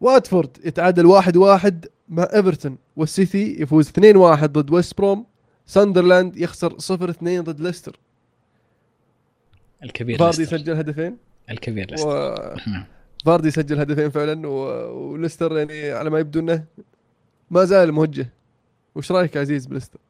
[0.00, 5.26] واتفورد يتعادل واحد واحد مع إيفرتون والسيتي يفوز 2 1 ضد ويست بروم
[5.66, 7.96] ساندرلاند يخسر 0 2 ضد ليستر.
[9.82, 10.58] الكبير فاردي ليستر.
[10.58, 11.16] سجل هدفين؟
[11.50, 12.56] الكبير ليستر و...
[13.26, 14.52] فاردي سجل هدفين فعلا و...
[15.12, 16.64] وليستر يعني على ما يبدو إنه
[17.50, 18.28] ما زال موجه
[18.94, 20.00] وش رأيك يا عزيز بليستر؟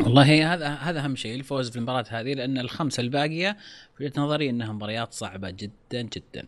[0.00, 3.56] والله هذا هذا أهم شيء الفوز في المباراة هذه لأن الخمسة الباقية
[3.96, 6.46] في وجهة نظري إنها مباريات صعبة جدا جدا.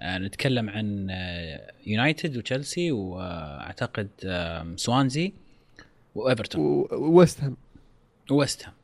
[0.00, 4.08] آه، نتكلم عن آه، يونايتد وتشيلسي وأعتقد
[4.76, 5.32] سوانزي
[6.14, 6.86] وإيفرتون.
[6.92, 7.56] وويست هام.
[8.30, 8.74] وويست هام.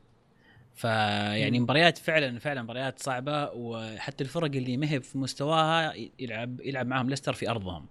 [0.74, 1.60] فيعني.
[1.60, 7.10] مباريات فعلا فعلا مباريات صعبة وحتى الفرق اللي ما هي في مستواها يلعب يلعب معهم
[7.10, 7.86] ليستر في أرضهم.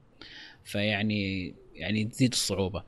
[0.63, 2.83] فيعني يعني تزيد الصعوبة.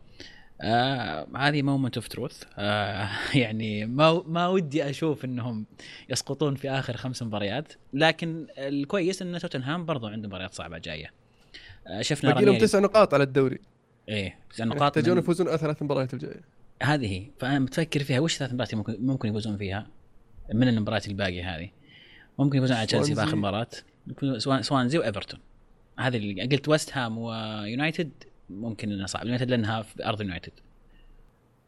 [0.61, 5.65] آه هذه moment of truth آه يعني ما ما ودي أشوف إنهم
[6.09, 7.73] يسقطون في آخر خمس مباريات.
[7.93, 11.11] لكن الكويس إن توتنهام برضو عنده مباريات صعبة جاية.
[11.87, 13.59] آه شفنا باقي لهم رانيري- تسع نقاط على الدوري.
[14.09, 16.41] إيه تسع يعني نقاط يحتاجون يفوزون على ثلاث مباريات الجاية.
[16.83, 19.87] هذه هي فأنا متفكر فيها وش ثلاث مباريات ممكن ممكن يفوزون فيها
[20.53, 21.69] من المباريات الباقية هذه
[22.39, 23.29] ممكن يفوزون على تشيلسي في سوانزي.
[23.29, 23.67] اخر مباراة
[24.61, 25.39] سوانزي وإيفرتون
[25.99, 28.11] هذه اللي قلت ويست هام ويونايتد
[28.49, 30.51] ممكن إنها صعب يونايتد لأنها في أرض يونايتد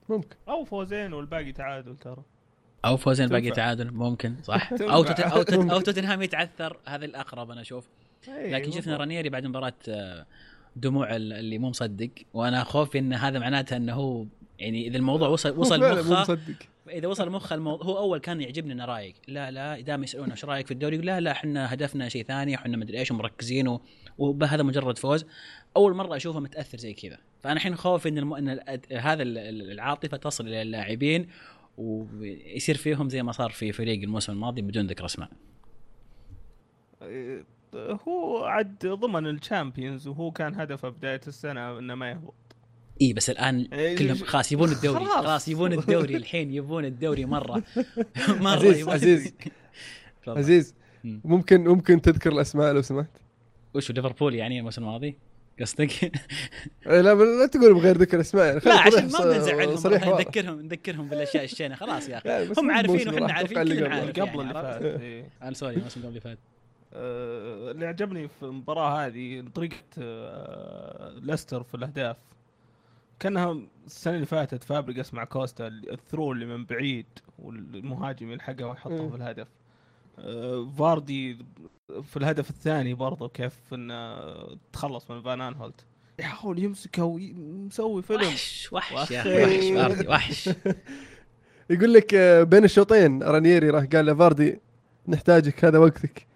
[0.10, 2.24] ممكن أو فوزين والباقي تعادل ترى
[2.86, 3.56] أو فوزين باقي تنفع.
[3.56, 4.72] تعادل ممكن صح.
[4.82, 5.04] أو.
[5.04, 5.04] أو.
[5.74, 7.88] أو توتنهام يتعثر هذا الأقرب أنا أشوف
[8.28, 8.98] إيه، لكن شفنا.
[8.98, 10.26] رانيري بعد مباراة آه،
[10.76, 14.26] دموع ال- اللي مو مصدق وأنا خوفي إن هذا معناته إنه هو
[14.60, 16.56] يعني إذا الموضوع وصل وصل مخه مصدق.
[16.89, 19.13] إذا وصل مخ الموضوع هو أول كان يعجبني إنه رايق.
[19.28, 22.56] لا لا دائما يسالونه إيش رايك في الدوري يقول لا لا إحنا هدفنا شيء ثاني
[22.56, 23.78] إحنا مدري إيش ومركزين
[24.18, 25.26] وهذا مجرد فوز.
[25.78, 27.18] أول مرة أشوفه متأثر زي كذا.
[27.44, 28.34] فأنا الحين خوفي إن, الم...
[28.34, 28.60] إن
[28.91, 31.28] هذا ال- ال- العاطفة تصل إلى اللاعبين
[31.78, 35.30] ويصير فيهم زي ما صار في فريق الموسم الماضي بدون ذكر أسماء.
[37.02, 37.46] إيه،
[38.08, 42.34] هو عد ضمن ال Champions وهو كان هدفه بداية السنة إنه ما يهبط.
[43.02, 45.48] اي بس الآن إيه، كلهم ش- خلاص يبون الدوري خلاص.
[45.48, 47.64] يبون الدوري الحين يبون الدوري مرة
[48.30, 49.34] مرة عزيز عزيز.
[50.28, 51.22] عزيز مم.
[51.26, 53.10] ممكن ممكن تذكر الأسماء لو سمحت
[53.74, 55.16] وش ليفربول يعني الموسم الماضي
[55.62, 55.92] قصدك؟
[56.88, 60.18] إيه، لا لا تقول بغير ذكر اسماء يعني لا عشان ما بدنا نزعلهم.
[60.18, 63.96] نذكرهم نذكرهم بالأشياء الشينة خلاص يا أخي هم عارفين راح، عارفين، اللي كلنا.
[63.96, 64.10] عارف.
[64.10, 65.30] قبل يعني اللي عرفت؟ فات إيه.
[65.42, 66.38] أنا sorry الموسم اللي فات
[66.94, 72.18] آه، اللي عجبني في المباراة هذه طريقة آه، ليستر في الأهداف
[73.19, 77.06] كأنها السنة اللي فاتت فابريجاس مع كوستا ال through اللي من بعيد
[77.39, 79.10] والمهاجم يلحقها ويحطها.
[79.10, 79.47] في الهدف.
[80.19, 81.38] آه، فاردي
[82.04, 84.17] في الهدف الثاني برضه كيف انه
[84.73, 85.86] تخلص من فان أنهولت.
[86.19, 88.21] يحاول يمسكه ومسوي فيلم.
[88.28, 89.21] وحش وحش يا.
[89.21, 89.43] أخي.
[89.43, 90.49] وحش فاردي وحش.
[91.69, 94.60] يقول لك آه، بين الشوطين رانييري راح قال لفاردي
[95.08, 96.28] نحتاجك هذا وقتك.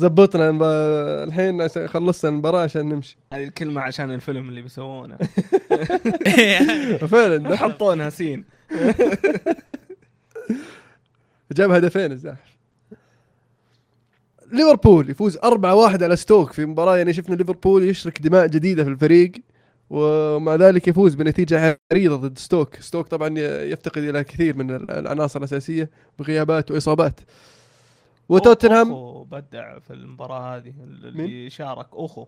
[0.00, 0.50] زبطنا
[1.24, 3.16] الحين خلصنا المباراة عشان نمشي.
[3.32, 5.16] هذه الكلمة عشان الفيلم اللي بيسوونه.
[7.12, 8.44] فعلا حطونها scene.
[11.52, 12.50] جاب هدفين الزاحف.
[14.52, 15.42] ليفربول يفوز 4-1
[16.02, 19.32] على ستوك في مباراة يعني شفنا ليفربول يشرك دماء جديدة في الفريق
[19.90, 22.76] ومع ذلك يفوز بنتيجة عريضة ضد ستوك.
[22.76, 27.20] ستوك طبعا يفتقد إلى كثير من ال- العناصر الأساسية بغيابات وإصابات.
[28.30, 32.26] وتوتنهام؟ أوخو بدع في المباراة هذه اللي شارك أوخو.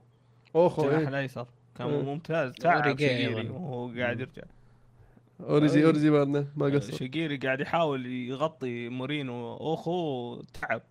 [0.56, 1.08] أوخو الجناح إيه.
[1.08, 1.46] الأيسر.
[1.78, 2.02] كان إيه.
[2.02, 2.52] ممتاز.
[2.52, 3.48] تعب شقيري.
[3.48, 4.42] وهو قاعد يرجع.
[5.40, 6.10] أوريجي أوريجي.
[6.10, 6.92] ما ما قصر.
[6.92, 10.82] شقيري قاعد يحاول يغطي مورينو أوخو تعب.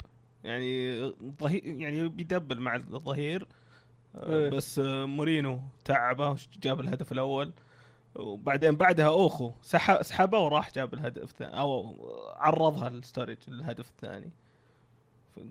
[0.43, 1.02] يعني
[1.41, 3.47] ظهير يعني بيدبل مع الظهير.
[4.15, 4.50] إيه.
[4.50, 7.52] بس مورينو تعبه جاب الهدف الأول.
[8.15, 11.95] وبعدين بعدها أوخو سحب سحبه وراح جاب الهدف الثاني أو
[12.36, 14.32] عرضها للستورج الهدف الثاني.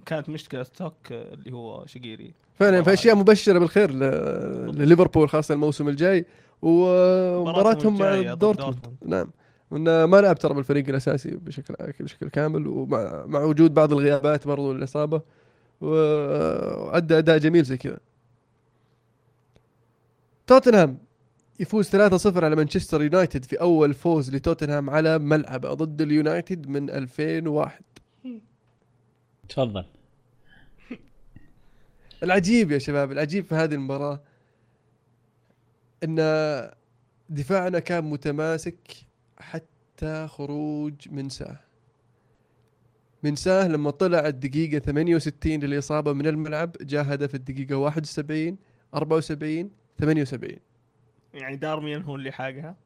[0.06, 2.34] كانت مشكلة ستوك اللي هو شقيري.
[2.54, 3.92] فعلا في أشياء مبشرة بالخير
[4.72, 6.26] لليفربول خاصة الموسم الجاي
[6.62, 8.38] ومباراتهم مع دورتموند.
[8.38, 8.96] دورتموند.
[9.04, 9.30] نعم.
[9.70, 14.72] وانه ما لعب ترى بالفريق الأساسي بشكل بشكل كامل ومع مع وجود بعض الغيابات برضو
[14.72, 15.20] الاصابه
[15.80, 17.98] وأدى أداء جميل زي كذا.
[20.46, 20.98] توتنهام
[21.60, 27.84] يفوز 3-0 على مانشستر يونايتد في أول فوز لتوتنهام على ملعبه ضد اليونايتد من 2001
[29.50, 29.84] تفضل.
[32.22, 34.20] العجيب يا شباب العجيب في هذه المباراة
[36.04, 36.16] إن
[37.28, 38.78] دفاعنا كان متماسك
[39.38, 41.60] حتى خروج منساه.
[43.22, 48.56] منساه لما طلع الدقيقة 68 للإصابة من الملعب جاء هدف الدقيقة 71
[48.94, 50.56] 74 78
[51.34, 52.76] يعني دارميان هو اللي حاقها؟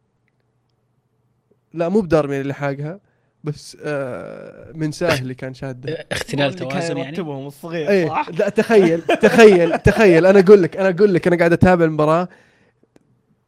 [1.73, 3.01] لا مو بدارمين اللي حاقها.
[3.45, 6.07] بس آه منساه اللي كان شاده.
[6.13, 10.27] اختلال توازن يعني؟ يرتبهم الصغير إيه صح؟ لا تخيل تخيل تخيل.
[10.27, 12.29] أنا أقول لك أنا أقول لك أنا قاعد أتابع المباراة.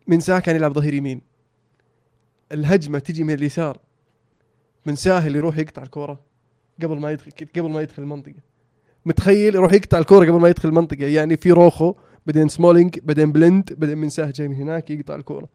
[0.06, 1.20] من ساه كان يلعب ظهير يمين.
[2.52, 3.78] الهجمة تجي من اليسار.
[4.87, 6.20] منساه اللي يروح يقطع الكورة
[6.82, 8.40] قبل ما يدخل قبل ما يدخل المنطقة.
[9.06, 11.94] متخيل يروح يقطع الكورة قبل ما يدخل المنطقة؟ يعني في روخو
[12.26, 15.48] بعدين سمولينج بعدين بلند بعدين منساه جاي من هناك يقطع الكورة.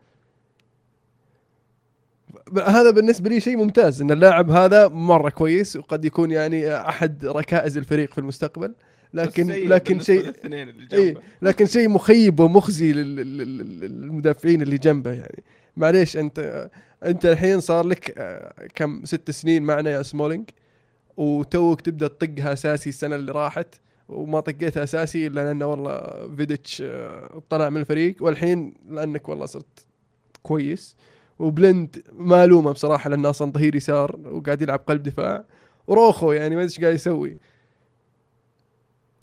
[2.66, 7.78] هذا بالنسبة لي شيء ممتاز إن اللاعب هذا مرة كويس وقد يكون يعني أحد ركائز
[7.78, 8.74] الفريق في المستقبل.
[9.14, 10.34] لكن لكن شيء
[10.94, 15.44] إيه لكن شيء مخيب ومخزي لل- لل- لل- للمدافعين اللي جنبه يعني.
[15.78, 16.70] معليش انت
[17.06, 20.50] أنت الحين صار لك آه، كم ست سنين معنا يا سمولينج
[21.18, 23.68] وتوك تبدأ تطقها أساسي السنة اللي راحت
[24.10, 29.86] وما طقيتها أساسي إلا لأنه والله فيديتش آه، طلع من الفريق والحين لأنك والله صرت
[30.44, 30.96] كويس.
[31.42, 35.44] وبلند ما الومه بصراحة لأنه أصلا ظهير يسار وقاعد يلعب قلب دفاع.
[35.88, 37.38] وروخو يعني ما أدري إيش قاعد يسوي.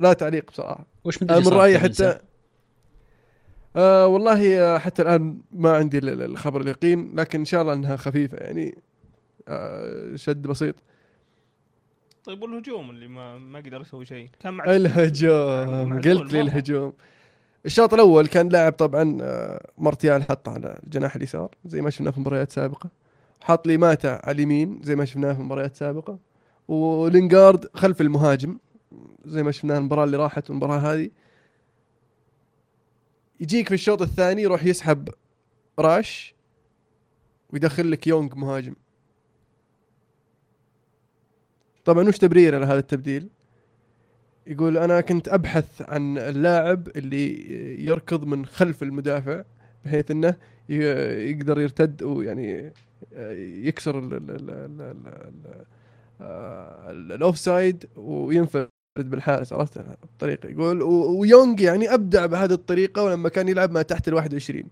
[0.01, 0.87] لا تعليق بصراحة.
[1.05, 2.19] وش من صار رأيي في حتى؟
[3.77, 7.73] آه والله آه، حتى الآن ما عندي ال- ال- الخبر اليقين لكن إن شاء الله
[7.73, 8.79] إنها خفيفة يعني.
[9.49, 10.75] آه شد بسيط.
[12.25, 14.29] طيب والهجوم اللي ما ما قدر يسوي شيء.
[14.41, 15.95] كان مع الهجوم.
[16.01, 16.41] قلت لي.
[16.41, 16.93] الهجوم.
[17.67, 22.21] الشوط الأول كان لاعب طبعا آه، مارتيال حطه على الجناح اليسار زي ما شفناه في
[22.21, 22.91] مباريات سابقة.
[23.41, 26.19] حط لي ماتا على اليمين زي ما شفناه في مباريات سابقة.
[26.69, 28.59] ولينجارد خلف المهاجم
[29.25, 31.11] زي ما شفناه المباراة اللي راحت والمباراة هذه.
[33.41, 35.09] يجيك في الشوط الثاني يروح يسحب
[35.79, 36.35] راش
[37.51, 38.75] ويدخل لك يونغ مهاجم.
[41.85, 43.29] طبعا وش تبرير لهذا التبديل.
[44.49, 49.43] يقول أنا كنت أبحث عن اللاعب اللي يركض من خلف المدافع
[49.85, 50.35] بحيث إنه
[50.69, 52.73] يقدر يرتد ويعني
[53.67, 55.65] يكسر ال- ال-
[56.21, 58.69] آه، ال offside وينفرد
[58.99, 60.49] بالحارس عرفت؟ الطريقة.
[60.49, 64.65] يقول ويونغ يعني أبدع بهذه الطريقة ولما كان يلعب ما تحت ال 21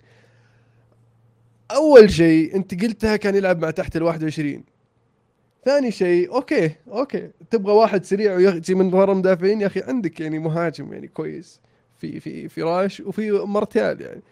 [1.71, 4.65] أول شيء أنت قلتها كان يلعب مع تحت ال 21
[5.67, 7.31] ثاني شيء okay okay.
[7.51, 11.61] تبغى واحد سريع ويجي من ورا المدافعين يا أخي عندك يعني مهاجم يعني كويس
[11.99, 14.23] في في راش وفي مارتيال يعني.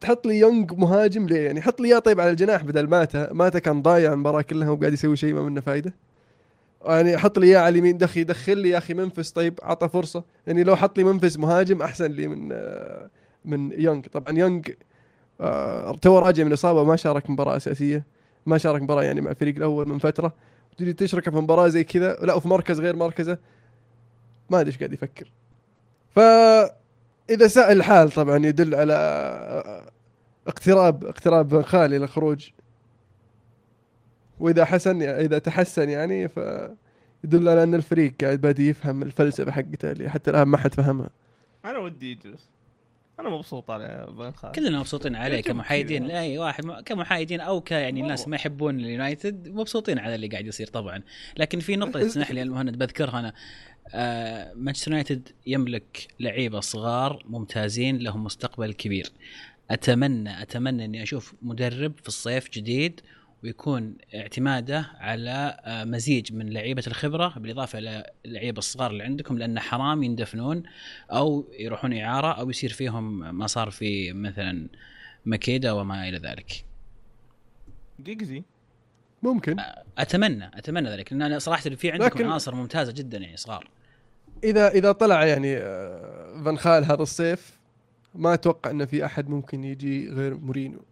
[0.00, 3.58] تحط لي يونغ مهاجم ليه يعني؟ حط لي إياه طيب على الجناح بدل ماتا ماتا
[3.58, 5.94] كان ضايع المباراة كلها وقاعد يسوي شيء ما منه فايدة.
[6.86, 7.98] يعني حط لي إياه على اليمين.
[7.98, 10.24] دخل دخل لي يا أخي منفس طيب عطى فرصة.
[10.46, 12.48] يعني لو حط لي منفس مهاجم أحسن لي من
[13.44, 14.00] من يونغ.
[14.12, 14.62] طبعا يونغ
[15.40, 18.13] آه، تو راجع من إصابة ما شارك مباراة أساسية.
[18.46, 20.34] ما شارك مباراة يعني مع الفريق الأول من فترة.
[20.76, 22.12] تجي تشركه في مباراة زي كذا.
[22.14, 23.38] لا وفي مركز غير مركزه.
[24.50, 25.32] ما أدري إيش قاعد يفكر.
[26.10, 26.18] ف
[27.30, 28.94] إذا ساء الحال طبعا يدل على
[30.46, 32.50] اقتراب اقتراب خالي للخروج.
[34.40, 36.40] وإذا حسن إذا تحسن يعني ف
[37.24, 41.10] يدل على أن الفريق قاعد بادي يفهم الفلسفة حقته اللي حتى الآن ما حد فهمها.
[41.64, 42.53] أنا ودي يجلس.
[43.20, 44.06] أنا مبسوط على
[44.36, 44.54] خالد.
[44.54, 46.08] كلنا مبسوطين عليه كمحايدين.
[46.08, 46.20] كذا.
[46.20, 50.66] أي واحد كمحايدين أو ك يعني الناس ما يحبون اليونايتد مبسوطين على اللي قاعد يصير
[50.66, 51.02] طبعا.
[51.36, 53.32] لكن في نقطة تسمح لي المهند بذكرها أنا.
[53.94, 59.12] آه مانشستر يونايتد يملك لعيبة صغار ممتازين لهم مستقبل كبير.
[59.70, 63.00] اتمنى أتمنى إني أشوف مدرب في الصيف جديد
[63.44, 69.60] ويكون اعتماده على آه، مزيج من لعيبة الخبرة بالإضافة إلى اللعيبة الصغار اللي عندكم لأن
[69.60, 70.62] حرام يندفنون
[71.10, 74.68] أو يروحون إعارة أو يصير فيهم ما صار في مثلا
[75.26, 76.64] مكيدا وما إلى ذلك.
[78.02, 78.42] جيجزي
[79.22, 79.56] ممكن
[79.98, 83.70] أتمنى أتمنى ذلك لأن أنا صراحة في عندكم لكن- عناصر ممتازة جدا يعني صغار.
[84.44, 87.58] إذا إذا طلع يعني آه، فان خال هذا الصيف
[88.14, 90.84] ما أتوقع إن في أحد ممكن يجي غير مورينيو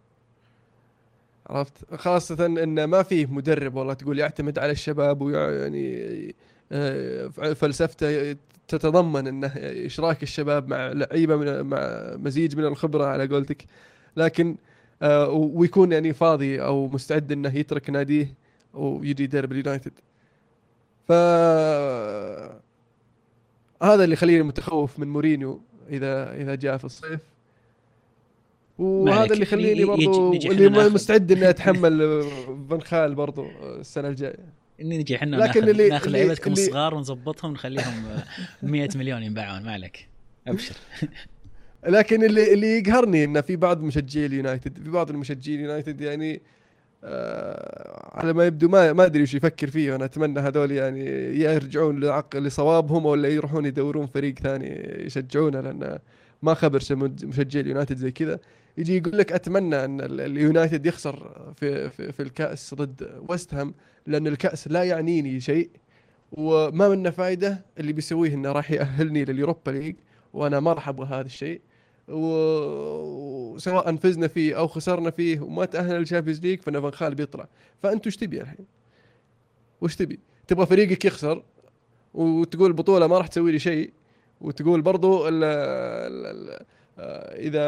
[1.49, 6.35] عرفت؟ خاصة إن ما فيه مدرب والله تقول يعتمد على الشباب ويعني
[6.71, 8.35] آه، فلسفته
[8.67, 9.51] تتضمن إنه
[9.85, 11.79] إشراك الشباب مع لعيبة من مع
[12.17, 13.65] مزيج من الخبرة على قولتك.
[14.17, 14.55] لكن
[15.01, 18.33] آه، ويكون يعني فاضي أو مستعد إنه يترك ناديه
[18.73, 19.91] ويجي يدرب اليونايتد.
[21.07, 21.11] ف
[23.83, 27.32] هذا اللي يخليني متخوف من مورينيو إذا إذا جاء في الصيف.
[28.77, 29.33] وهذا.
[29.33, 30.89] اللي يخليني برضو اللي.
[30.89, 32.23] مستعد إني أتحمل
[32.69, 33.45] فان خال برضو
[33.79, 34.35] السنة الجاية.
[34.81, 38.23] نجي إحنا لكن ناخذ اللي- ناخذ لعيبتكم الصغار ونظبطهم ونخليهم آه،
[38.65, 39.63] 100 مليون ينباعون.
[39.63, 40.07] ما عليك
[40.47, 40.75] أبشر.
[41.87, 46.41] لكن اللي اللي يقهرني إنه في بعض مشجعي اليونايتد في بعض المشجعين اليونايتد يعني
[47.03, 49.91] آه على ما يبدو ما ما أدري وش يفكر فيه.
[49.91, 51.05] وأنا أتمنى هذول يعني
[51.39, 51.99] يرجعون
[52.35, 55.99] لصوابهم ولا يروحون يدورون فريق ثاني يشجعونه لأن
[56.41, 56.79] ما خبر
[57.23, 58.39] مشجعي اليونايتد زي كذا.
[58.77, 63.73] يجي يقول لك أتمنى أن ال- اليونايتد يخسر في في, في الكأس ضد ويست هام
[64.07, 65.69] لأن الكأس لا يعنيني شيء
[66.31, 69.95] وما منه فائده اللي بيسويه إنه راح يأهلني لليوروبا ليج
[70.33, 71.61] وأنا ما راح أبغى هذا الشيء
[72.07, 77.47] وسواء فزنا فيه أو خسرنا فيه وما تاهلنا للشامبيونز ليج فان خال بيطلع
[77.83, 78.65] فانت وش تبي الحين؟
[79.81, 81.43] وش تبي؟ تبغى فريقك يخسر
[82.13, 83.91] وتقول البطوله ما راح تسوي لي شيء
[84.41, 86.65] وتقول برضو ال ال ال
[86.99, 87.65] اذا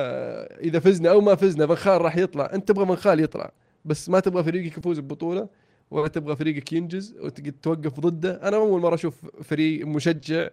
[0.59, 2.49] إذا فزنا أو ما فزنا فان خال راح يطلع.
[2.53, 3.51] أنت تبغى فان خال يطلع
[3.85, 5.49] بس ما تبغى فريقك يفوز ببطولة
[5.91, 8.47] ولا تبغى فريقك ينجز وتوقف ضده.
[8.47, 10.49] أنا أول مرة أشوف فريق مشجع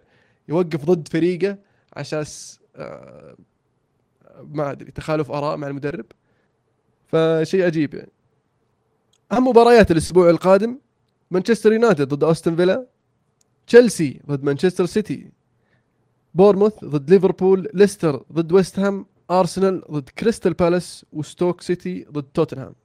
[0.49, 1.57] يوقف ضد فريقه
[1.93, 3.35] عشاس آه،
[4.43, 6.05] ما أدري تخالف آراء مع المدرب.
[7.07, 8.11] فشيء عجيب يعني.
[9.31, 10.79] أهم مباريات الأسبوع القادم
[11.31, 12.85] مانشستر يونايتد ضد أستون فيلا
[13.67, 15.31] تشيلسي ضد مانشستر سيتي.
[16.35, 22.75] بورنموث ضد ليفربول ليستر ضد ويست هام أرسنال ضد كريستال بالاس وستوك سيتي ضد توتنهام.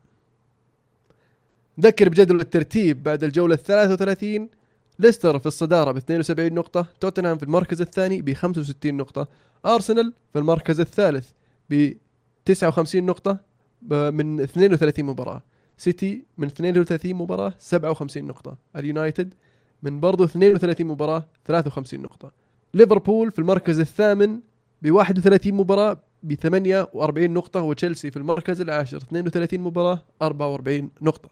[1.81, 4.49] ذكر بجدول الترتيب بعد الجولة 33
[4.99, 9.29] ليستر في الصدارة ب 72 نقطة توتنهام في المركز الثاني ب 65 نقطة
[9.67, 11.29] أرسنال في المركز الثالث
[11.71, 11.93] ب
[12.45, 13.39] 59 نقطة
[13.91, 15.43] من 32 مباراة.
[15.79, 18.57] سيتي من 32 مباراة 57 نقطة.
[18.77, 19.35] اليونايتد
[19.83, 22.48] من برضو 32 مباراة 53 نقطة.
[22.75, 24.41] ليفربول في المركز الثامن
[24.83, 31.29] ب 31 مباراة ب 48 نقطة وتشيلسي في المركز العاشر 32 مباراة 44 نقطة.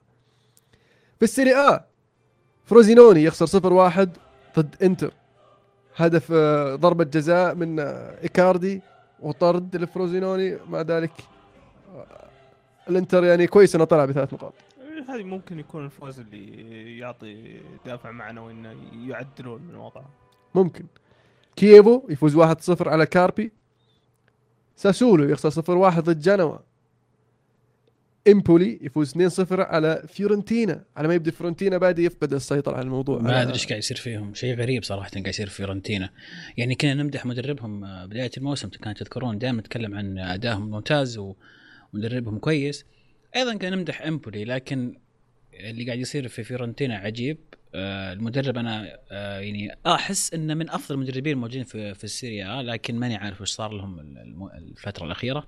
[1.18, 1.84] في السيري آ
[2.64, 4.08] فروزينوني يخسر 0-1
[4.58, 5.12] ضد إنتر.
[5.96, 6.32] هدف
[6.80, 8.82] ضربة جزاء من إيكاردي
[9.20, 10.58] وطرد لفروزينوني.
[10.68, 11.12] مع ذلك
[12.88, 14.54] الإنتر يعني كويس إنه طلع بثلاث نقاط.
[15.08, 18.76] هذه ممكن يكون الفوز اللي يعطي دافع معنوي إنه
[19.06, 20.10] يعدلون من وضعه
[20.54, 20.84] ممكن.
[21.56, 23.52] كييفو يفوز 1-0 على كاربي.
[24.76, 26.58] ساسولو يخسر 0-1 ضد جنوا.
[28.28, 30.84] إمبولي يفوز 2-0 على فيورنتينا.
[30.96, 33.18] على ما يبدو فيورنتينا بادي يفقد السيطرة على الموضوع.
[33.18, 34.34] ما أدري إيش قاعد يصير فيهم.
[34.34, 36.10] شيء غريب صراحة قاعد يصير في فيورنتينا.
[36.56, 41.34] يعني كنا نمدح مدربهم آه، بداية الموسم كانت تذكرون دائما نتكلم عن ادائهم الممتاز و...
[41.92, 42.84] مدربهم كويس.
[43.36, 44.98] أيضا كان نمدح إمبولي لكن
[45.54, 47.38] اللي قاعد يصير في فيورنتينا عجيب.
[47.74, 52.98] المدرب أنا آه، يعني أحس إنه من أفضل المدربين الموجودين في في السيري آ لكن
[52.98, 53.98] ماني عارف وش صار لهم
[54.54, 55.46] الفترة الأخيرة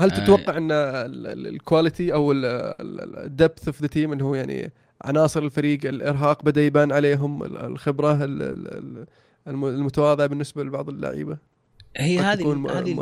[0.00, 0.24] هل آه.
[0.24, 4.72] تتوقع إن ال- ال- ال quality أو ال depth of the team إنه يعني
[5.02, 9.06] عناصر الفريق الإرهاق بدأ يبان عليهم ال- الخبرة ال- ال-
[9.48, 11.38] الم- المتواضعة بالنسبة لبعض اللعيبة
[11.96, 12.98] هي هذه هذه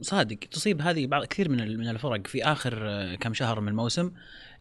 [0.00, 0.36] صادق.
[0.50, 4.10] تصيب هذه بعض كثير من من الفرق في آخر آه، كم شهر من الموسم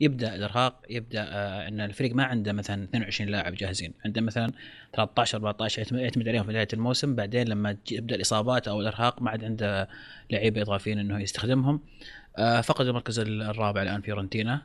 [0.02, 3.94] يبدأ الإرهاق يبدأ آه، إن الفريق ما عنده مثلا 22 لاعب جاهزين.
[4.06, 4.52] عنده مثلا
[4.94, 7.16] 13 14 يعتمد- عليهم في بدايه الموسم.
[7.16, 9.90] بعدين لما تبدا الإصابات أو الإرهاق ما عاد عنده
[10.32, 11.80] لعيبة إضافيين إنه يستخدمهم.
[12.38, 14.62] آه، فقد المركز ال- الرابع الآن فيورنتينا.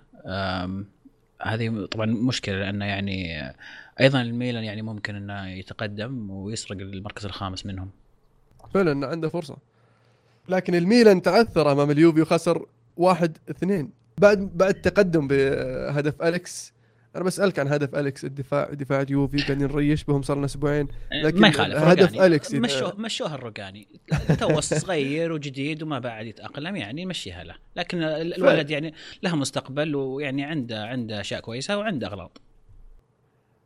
[1.43, 3.43] هذه طبعا مشكلة لأنه يعني
[4.01, 7.91] أيضا الميلان يعني ممكن إنه يتقدم ويسرق المركز الخامس منهم.
[8.75, 9.57] فعلا عنده فرصة.
[10.49, 13.91] لكن الميلان تعثر أمام اليوفي وخسر واحد اثنين.
[14.19, 16.73] بعد بعد تقدم بهدف أليكس
[17.17, 20.89] أنا بسألك عن هدف أليكس الدفاع دفاع اليوفي قاعدين نريش بهم صار لنا أسبوعين.
[21.13, 22.21] لكن ما يخالف هدف إذا-
[22.55, 23.89] مشوه مشوها الرقاني
[24.41, 27.55] تو صغير وجديد وما بعد يتأقلم يعني نمشيها له.
[27.77, 32.41] لكن ال- الولد يعني له مستقبل ويعني عنده عنده أشياء كويسة وعنده أغلاط.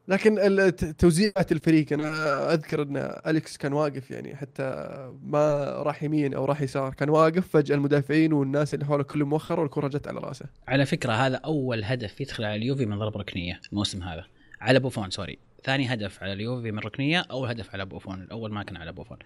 [0.09, 2.97] لكن ال- ت- توزيعة الفريق أنا أذكر إن
[3.27, 4.87] أليكس كان واقف يعني حتى
[5.23, 9.61] ما راح يمين أو راح يسار كان واقف فجأة المدافعين والناس اللي حوله كلهم موخر
[9.61, 13.61] والكره جت على رأسه على فكرة هذا أول هدف يدخل على اليوفي من ضربه ركنية
[13.73, 14.25] الموسم هذا
[14.61, 18.63] على بوفون sorry ثاني هدف على اليوفي من ركنية أول هدف على بوفون الأول ما
[18.63, 19.19] كان على بوفون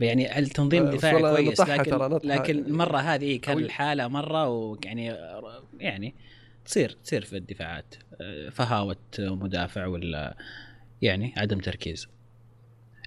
[0.00, 2.18] يعني التنظيم آه، الدفاعي والله كويس لكن.
[2.24, 3.58] لكن المره هذه كان.
[3.58, 5.06] الحالة مرة ويعني
[5.80, 6.14] يعني
[6.64, 7.94] تصير تصير في الدفاعات.
[8.20, 10.36] آه، هفوة مدافع ولا
[11.02, 12.08] يعني عدم تركيز.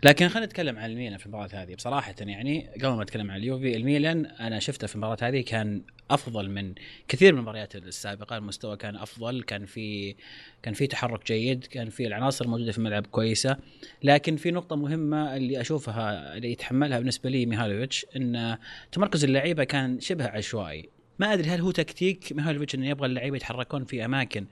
[0.04, 1.76] لكن خلينا نتكلم عن الميلان في المباراة هذه.
[1.76, 5.82] بصراحة يعني قبل ما أتكلم عن اليوفي الميلان أنا شفته في المباراة هذه كان
[6.12, 6.74] أفضل من
[7.08, 8.38] كثير من المباريات السابقة.
[8.38, 10.16] المستوى كان أفضل كان في
[10.64, 13.58] كان في تحرك جيد كان في العناصر الموجودة في الملعب كويسة.
[14.04, 18.58] لكن في نقطة مهمة اللي أشوفها اللي يتحملها بالنسبة لي ميهالوفيتش إن
[18.92, 20.97] تمركز اللعيبة كان شبه عشوائي.
[21.20, 24.46] ما أدري هل هو تكتيك ميهالوفيتش انه يبغى اللعيبة يتحركون في أماكن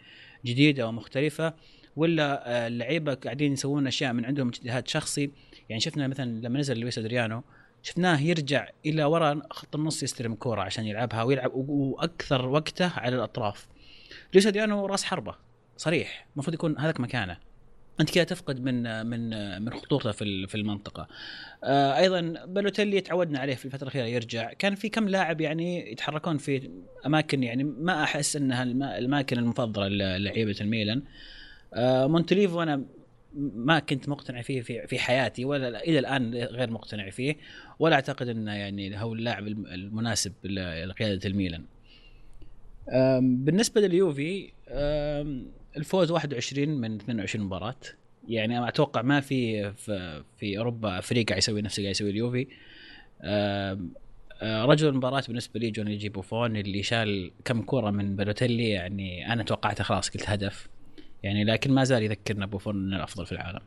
[0.46, 1.54] جديدة ومختلفه
[1.96, 5.32] ولا آه، اللعيبة قاعدين يسوون أشياء من عندهم اجتهاد شخصي.
[5.70, 7.44] يعني شفنا مثلا لما نزل لويس أدريانو
[7.84, 13.68] شفناه يرجع إلى وراء خط النص يستلم كورة عشان يلعبها ويلعب وأكثر وقته على الأطراف.
[14.34, 15.36] لويس أدريانو راس حربة
[15.78, 17.38] صريح المفروض يكون هذاك مكانه.
[18.00, 19.30] أنت كذا تفقد من من
[19.62, 21.08] من خطورته في في المنطقة.
[21.64, 24.54] آه أيضا بلوتيلي تعودنا عليه في الفترة الأخيرة يرجع.
[24.54, 26.70] كان في كم لاعب يعني يتحركون في
[27.06, 28.64] أماكن يعني ما أحس إنها
[28.98, 31.04] الأماكن المفضلة للعيبه الميلان.
[31.74, 32.84] آه مونتليفو أنا
[33.56, 37.36] ما كنت مقتنع فيه في في حياتي ولا إلى الآن غير مقتنع فيه
[37.80, 40.34] ولا أعتقد إنه يعني هو اللاعب الم- المناسب
[40.86, 41.66] لقيادة الميلان.
[43.22, 44.52] بالنسبة لليوفي
[45.78, 47.76] الفوز 21 من 22 مباراة.
[48.28, 52.10] يعني أنا أتوقع ما في في, في أوروبا فريق قاعد يسوي نفس اللي قاعد يسوي
[52.10, 52.48] اليوفي.
[53.22, 53.80] آه،
[54.42, 59.84] رجل المباراة بالنسبة لي جيانلويجي بوفون اللي شال كم كرة من بلوتيلي يعني أنا توقعته
[59.84, 60.68] خلاص قلت هدف.
[61.24, 63.62] يعني لكن ما زال يذكرنا بوفون إنه الأفضل في العالم.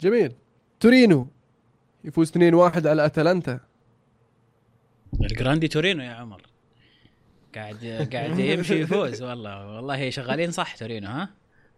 [0.00, 0.32] جميل.
[0.80, 1.28] تورينو
[2.04, 3.60] يفوز 2-1 على أتلانتا.
[5.20, 6.42] الجراندي تورينو يا عمر.
[7.54, 11.28] قاعد قاعد يمشي يفوز والله والله شغالين صح تورينو ها؟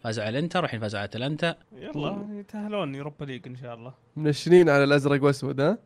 [0.02, 1.56] فازوا على الانتر والحين فازوا على أتلانتا.
[1.76, 3.94] يلا يتأهلون يوروبا ليج إن شاء الله.
[4.16, 5.78] منشنين على الأزرق وأسود ها؟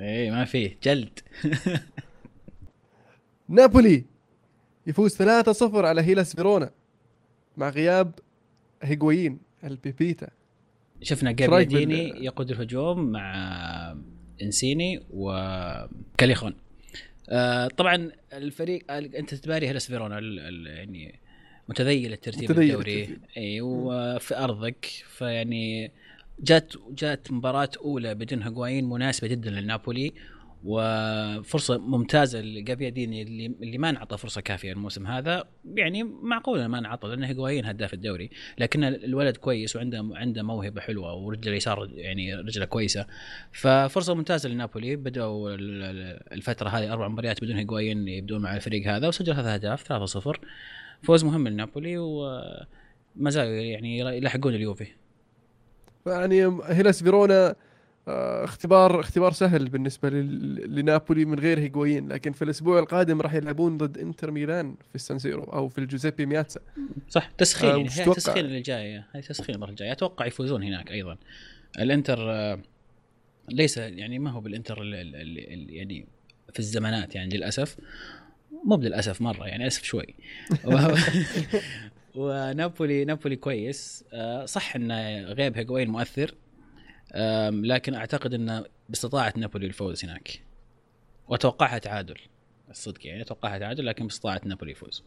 [0.00, 1.18] اي ما فيه جلد.
[3.48, 4.04] نابولي
[4.86, 6.70] يفوز 3-0 على هيلاس فيرونا
[7.56, 8.12] مع غياب
[8.82, 10.28] هيغوين البيبيتا.
[11.02, 13.34] شفنا بال- يقود الهجوم مع
[14.42, 16.54] إنسيني وكاليخون
[17.76, 20.18] طبعا الفريق أنت تباري هيلاس فيرونا
[20.70, 21.18] يعني
[21.68, 23.18] متذيل الترتيب متذيل الدوري.
[23.36, 25.90] إي وفي أرضك فيعني
[26.40, 30.12] جات جات مباراة أولى بدون هيغوين مناسبة جدا للنابولي.
[30.64, 35.44] وفرصة ممتازة لجابياديني اللي اللي ما انعطى فرصة كافية الموسم هذا.
[35.74, 38.30] يعني معقول إنه ما انعطى لأنه هجوايين هداف الدوري.
[38.58, 43.06] لكن الولد كويس وعنده عنده موهبة حلوة ورجله اليسار يعني رجلة كويسة.
[43.52, 44.96] ففرصة ممتازة لنابولي.
[44.96, 49.46] بدأوا ال- ال- الفترة هذه أربع مباريات بدون هجوايين يبدون مع الفريق هذا وسجل ثلاث
[49.46, 50.40] أهداف 3-0
[51.02, 54.86] فوز مهم لنابولي وما زالوا يعني يلحقون اليوفي.
[56.06, 57.54] يعني هيلاس فيرونا
[58.44, 63.98] اختبار اختبار سهل بالنسبة لنابولي من غير هيغوين لكن في الأسبوع القادم راح يلعبون ضد
[63.98, 66.60] إنتر ميلان في السانسيرو أو في الجوزيبي مياتسا.
[67.08, 70.90] صح تسخين آه، يعني هي؟ تسخين اللي جاية هاي تسخين المره الجايه أتوقع يفوزون هناك
[70.90, 71.16] أيضا.
[71.78, 72.58] الإنتر آه،
[73.48, 76.06] ليس يعني ما هو بالإنتر ال- ال- ال- ال- يعني
[76.52, 77.76] في الزمانات يعني للأسف.
[78.64, 80.14] مو للاسف مرة يعني أسف شوي.
[82.14, 84.04] ونابولي نابولي كويس.
[84.12, 84.92] آه، صح إن
[85.24, 86.34] غياب هيغوين مؤثر.
[87.50, 90.42] لكن أعتقد انه باستطاعة نابولي الفوز هناك.
[91.28, 92.16] وأتوقعها تعادل.
[92.70, 95.04] الصدق يعني أتوقعها تعادل لكن باستطاعة نابولي الفوز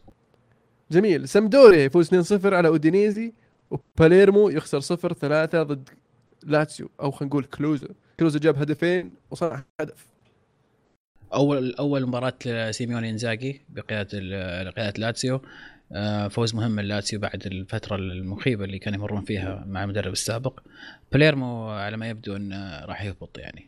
[0.90, 1.28] جميل.
[1.28, 2.08] سمدوريا يفوز
[2.42, 3.32] 2-0 على أودينيزي
[3.70, 5.88] وباليرمو يخسر 0-3 ضد
[6.42, 7.88] لاتسيو أو خلينا نقول كلوزو.
[8.20, 10.06] كلوزو جاب هدفين وصنع هدف.
[11.34, 15.40] أول أول مباراة لسيميوني إنزاجي بقيادة قياده لاتسيو.
[16.30, 20.60] فوز مهم من لاتسيو بعد الفترة المخيبة اللي كانوا يمرون فيها مع المدرب السابق.
[21.12, 23.66] بليرمو على ما يبدو إنه راح يهبط يعني.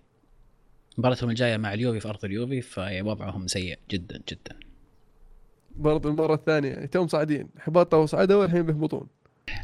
[0.99, 4.57] مباراتهم الجاية مع اليوفي في أرض اليوفي فوضعهم سيء جدا جدا.
[5.77, 9.09] برضه المره الثانية توهم صاعدين هبطوا وصعدوا والحين بيهبطون.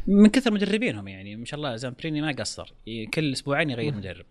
[0.07, 2.73] من كثر مدربينهم يعني ما شاء الله زامبريني ما قصر.
[3.13, 4.25] كل أسبوعين يغير مدرب.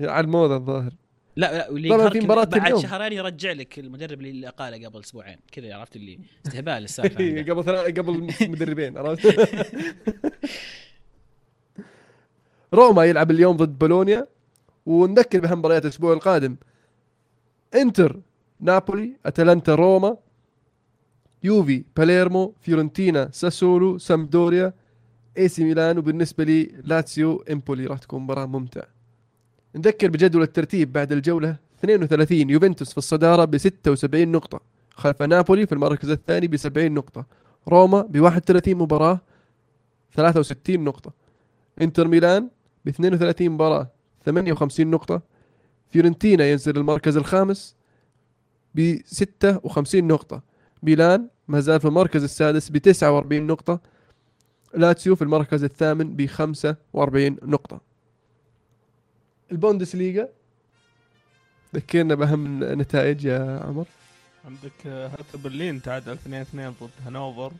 [0.00, 0.92] على الموضة الظاهر.
[1.40, 2.82] لا لا واللي في مباراة بعد اليوم.
[2.82, 5.38] شهرين يرجع لك المدرب اللي اقاله قبل أسبوعين.
[5.52, 7.42] كذا عرفت اللي؟ استهبال السالفة.
[7.52, 8.12] قبل ثلاث قبل
[8.52, 9.50] مدربين عرفت؟
[12.74, 14.26] روما يلعب اليوم ضد بولونيا.
[14.86, 16.56] ونذكر بأهم مباريات الأسبوع القادم.
[17.74, 18.20] إنتر
[18.60, 20.16] نابولي أتلانتا روما.
[21.42, 24.72] يوفي باليرمو فيورنتينا ساسولو سامدوريا
[25.38, 27.86] إي سي ميلان وبالنسبة لي لاتسيو إمبولي.
[27.86, 28.99] راح تكون مباراة ممتعة.
[29.76, 34.60] نذكر بجدول الترتيب بعد الجولة 32 يوفنتوس في الصدارة ب 76 نقطة.
[34.94, 37.26] خلفه نابولي في المركز الثاني ب 70 نقطة.
[37.68, 39.20] روما ب 31 مباراة
[40.14, 41.12] 63 نقطة.
[41.80, 42.48] انتر ميلان
[42.84, 43.88] ب 32 مباراة
[44.24, 45.22] 58 نقطة.
[45.90, 47.76] فيورنتينا ينزل المركز الخامس
[48.74, 50.42] ب 56 نقطة.
[50.82, 53.80] ميلان ما زال في المركز السادس ب 49 نقطة.
[54.74, 57.36] لاتسيو في المركز الثامن ب 45
[59.50, 60.28] نقطه البوندسليغا.
[61.74, 63.86] ذكرنا بأهم النتائج يا عمر.
[64.44, 67.52] عندك آه، هرتا برلين تعادل 2 2 ضد هانوفر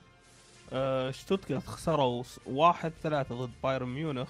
[0.72, 4.28] آه، شتوتغارت خسروا 1 3 ضد بايرن ميونخ.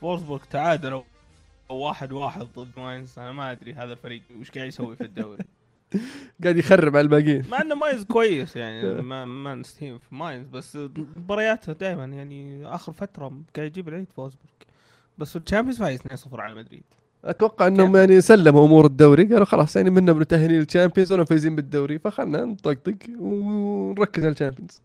[0.00, 1.02] فولسبورغ تعادلوا
[1.68, 3.18] 1 1 ضد ماينز.
[3.18, 5.44] أنا ما أدري هذا الفريق وش قاعد يسوي في الدوري.
[6.42, 7.44] قاعد يخرب على الباقيين.
[7.50, 10.76] مع إنه ماينز كويس يعني ما ما نستهين في ماينز بس
[11.16, 14.54] مبارياته دائما يعني آخر فترة قاعد يجيب العيد فولسبورغ.
[15.18, 16.84] بس الشامبيونز فايز 2-0 على مدريد.
[17.24, 21.98] أتوقع إنهم يعني سلموا أمور الدوري قالوا خلاص يعني منا متاهلين للشامبيونز ولا فايزين بالدوري
[21.98, 24.82] فخلنا نطقطق ونركز على الشامبيونز.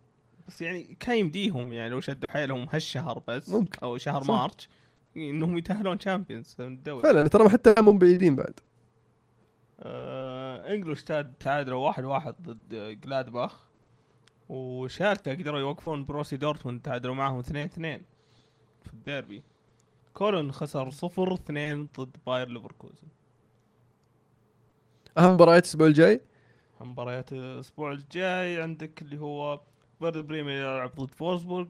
[0.48, 3.80] بس يعني كان يمديهم يعني لو شدوا حيلهم هالشهر بس ممكن.
[3.84, 4.30] أو شهر صح.
[4.30, 4.70] مارش
[5.18, 7.04] إنهم يتأهلون شامبيونز من الدوري.
[7.04, 8.60] فعلا ترى حتى مو بعيدين بعد.
[9.80, 13.60] آه انجولشتاد تعادلوا واحد واحد ضد جلادباخ
[14.50, 18.02] وشالكا قدروا يوقفون بروسيا دورتموند تعادلوا معهم 2 2
[18.86, 19.44] في الديربي.
[20.20, 23.08] كولون خسر 0 2 ضد باير ليفركوزن.
[25.18, 26.22] أهم مباريات الأسبوع الجاي؟
[26.82, 29.62] مباريات الأسبوع الجاي عندك اللي هو
[30.00, 31.68] فيردر بريمن يلعب ضد فولسبورغ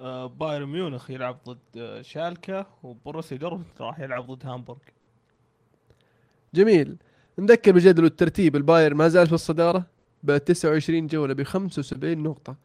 [0.00, 4.78] آه بايرن ميونخ يلعب ضد آه شالكا وبروسيا دورتموند راح يلعب ضد هامبورغ.
[6.54, 6.96] جميل.
[7.38, 9.86] نذكر بجدول الترتيب البايرن ما زال في الصدارة
[10.22, 12.56] ب 29 جولة ب 75 نقطة.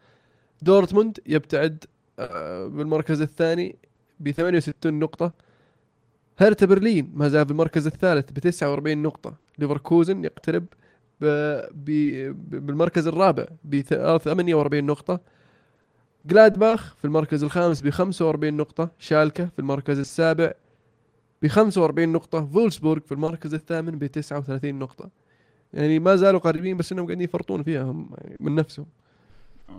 [0.61, 1.85] دورتموند يبتعد
[2.19, 3.75] آه، بالمركز الثاني
[4.23, 5.33] ب 68 نقطة.
[6.39, 9.35] هرتا برلين ما زال في المركز الثالث ب 49 نقطة.
[9.59, 10.65] ليفركوزن يقترب
[11.21, 11.25] ب...
[11.71, 11.85] ب...
[12.65, 15.19] بالمركز الرابع ب 48 نقطة.
[16.25, 18.91] جلادباخ في المركز الخامس ب 45 نقطة.
[18.99, 20.51] شالكة في المركز السابع
[21.41, 22.45] ب 45 نقطة.
[22.45, 25.09] فولسبورغ في المركز الثامن ب 39 نقطة.
[25.73, 28.09] يعني ما زالوا قريبين بس إنهم قاعدين يفرطون فيها هم
[28.39, 28.85] من نفسهم.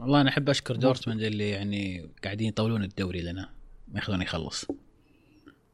[0.01, 3.49] والله أنا أحب أشكر دورتموند اللي يعني قاعدين يطولون الدوري لنا.
[3.93, 4.67] ما ياخذون يخلص.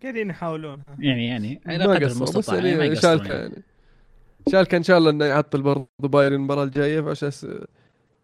[0.02, 0.82] قاعدين يحاولون.
[0.98, 3.52] يعني يعني على ما قدر المستطاع يعني ما يعني يقصرون شالكة يعني.
[3.52, 3.62] يعني.
[4.48, 7.46] شالكة إن شاء الله إنه يعطل برضه بايرن المباراة الجاية على أساس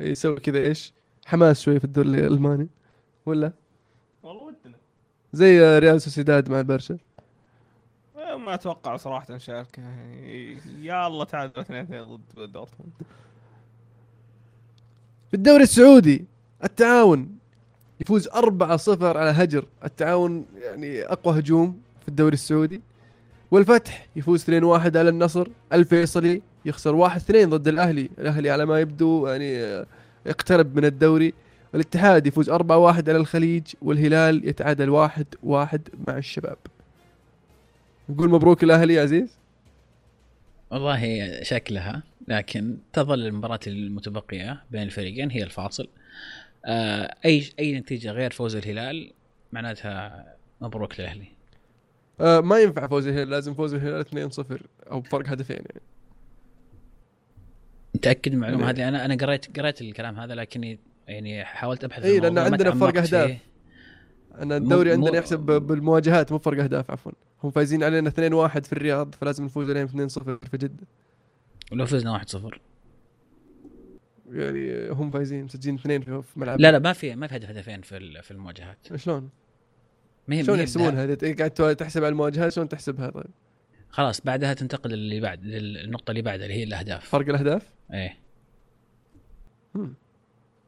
[0.00, 0.92] يسوي كذا إيش
[1.26, 2.68] حماس شوي في الدوري الألماني.
[3.26, 3.52] ولا؟
[4.22, 4.76] والله ودنا.
[5.32, 6.98] زي ريال سوسيداد مع البرشا.
[8.16, 9.82] آه، ما أتوقع صراحة شالكة.
[9.82, 12.92] يعني يا الله تعادلوا 2 2 ضد دورتموند.
[15.30, 16.24] في الدوري السعودي
[16.64, 17.38] التعاون.
[18.00, 19.64] يفوز 4-0 على هجر.
[19.84, 22.80] التعاون يعني أقوى هجوم في الدوري السعودي.
[23.50, 25.48] والفتح يفوز 2-1 على النصر.
[25.72, 28.10] الفيصلي يخسر 1-2 ضد الأهلي.
[28.18, 29.84] الأهلي على ما يبدو يعني
[30.26, 31.34] يقترب من الدوري.
[31.74, 33.62] الاتحاد يفوز 4-1 على الخليج.
[33.82, 35.78] والهلال يتعادل 1-1
[36.08, 36.58] مع الشباب.
[38.08, 39.38] نقول مبروك الأهلي يا عزيز.
[40.70, 45.88] والله شكلها لكن تظل المباراة المتبقية بين الفريقين هي الفاصل.
[46.64, 49.12] آه اي أي نتيجة غير فوز الهلال
[49.52, 50.24] معناتها
[50.60, 51.26] مبروك للاهلي
[52.20, 54.42] آه ما ينفع فوز الهلال لازم فوز الهلال 2-0
[54.90, 55.80] أو بفرق هدفين يعني.
[57.94, 62.04] متأكد من المعلومة يعني- هذه؟ أنا أنا قريت قريت الكلام هذا لكني يعني حاولت أبحث
[62.04, 63.00] الموضوع، ما عندنا فرق.
[63.00, 63.38] فيه.
[64.38, 67.12] أنا الدوري مو- عندنا يحسب ب- بالمواجهات مو فرق أهداف عفوا.
[67.44, 70.86] هم فايزين علينا 2-1 في الرياض فلازم نفوز عليهم 2-0 في جدة.
[71.72, 72.58] ولو فزنا 1-0
[74.32, 76.60] يعني هم فايزين مسجلين اثنين في ملعب.
[76.60, 78.78] لا لا ما في ما في هدف هدفين في في المواجهات.
[78.96, 79.30] شلون؟
[80.28, 83.26] ما هي شلون يحسبونها؟ إيه قاعد تحسب على المواجهات شلون تحسبها؟ طيب؟
[83.88, 87.08] خلاص بعدها تنتقل اللي بعد للنقطة اللي بعدها اللي هي الأهداف.
[87.08, 87.62] فرق الأهداف؟
[87.92, 88.16] إيه.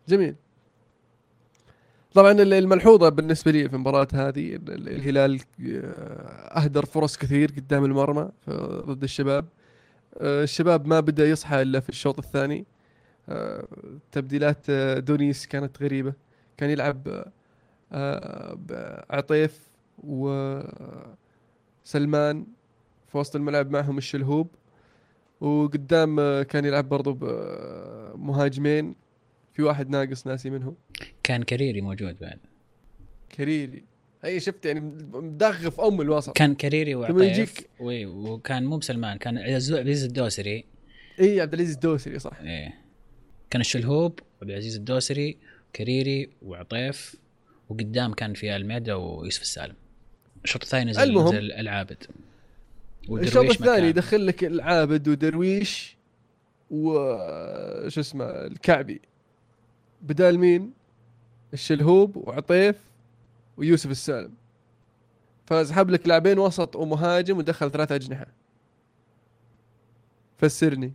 [0.09, 0.35] جميل.
[2.15, 7.51] طبعا ال- الملحوظة بالنسبة لي في المباراة هذه ال- ال- الهلال آه، أهدر فرص كثير
[7.51, 9.45] قدام المرمى آه، ضد الشباب.
[10.21, 12.67] آه، الشباب ما بدأ يصحى إلا في الشوط الثاني.
[14.12, 16.12] تبديلات آه، دونيس كانت غريبة.
[16.57, 17.33] كان يلعب آه،
[17.93, 19.61] آه، بعطيف
[21.85, 22.47] وسلمان
[23.09, 24.49] في وسط الملعب معهم الشلهوب.
[25.41, 27.12] وقدام آه، كان يلعب برضو
[28.14, 28.95] بمهاجمين
[29.53, 30.74] في واحد ناقص ناسي منهم.
[31.22, 32.39] كان كريري موجود بعد.
[33.37, 33.85] كريري
[34.24, 34.81] أي شفت يعني
[35.12, 36.37] مدغف أم الوسط.
[36.37, 40.64] كان كريري وعطيف وكان مو بسلمان كان عز- عزيز الدوسري.
[41.20, 42.41] إي عبد العزيز الدوسري صح.
[42.41, 42.74] إيه.
[43.51, 45.37] كان الشلهوب وعبد العزيز الدوسري
[45.77, 47.17] كريري وعطيف
[47.69, 49.75] وقدام كان في الميدا ويوسف السالم
[50.45, 51.29] الشوط الثاني نزل المهم.
[51.29, 52.05] نزل العابد
[53.11, 53.89] الشوط الثاني.
[53.89, 55.97] يدخل لك العابد ودرويش
[56.71, 56.93] و
[57.89, 59.01] شو اسمه الكعبي
[60.03, 60.73] بدال مين؟
[61.53, 62.77] الشلهوب وعطيف
[63.57, 64.35] ويوسف السالم
[65.47, 68.27] فسحب لك لاعبين وسط ومهاجم ودخل ثلاثة أجنحة
[70.39, 70.93] فسرني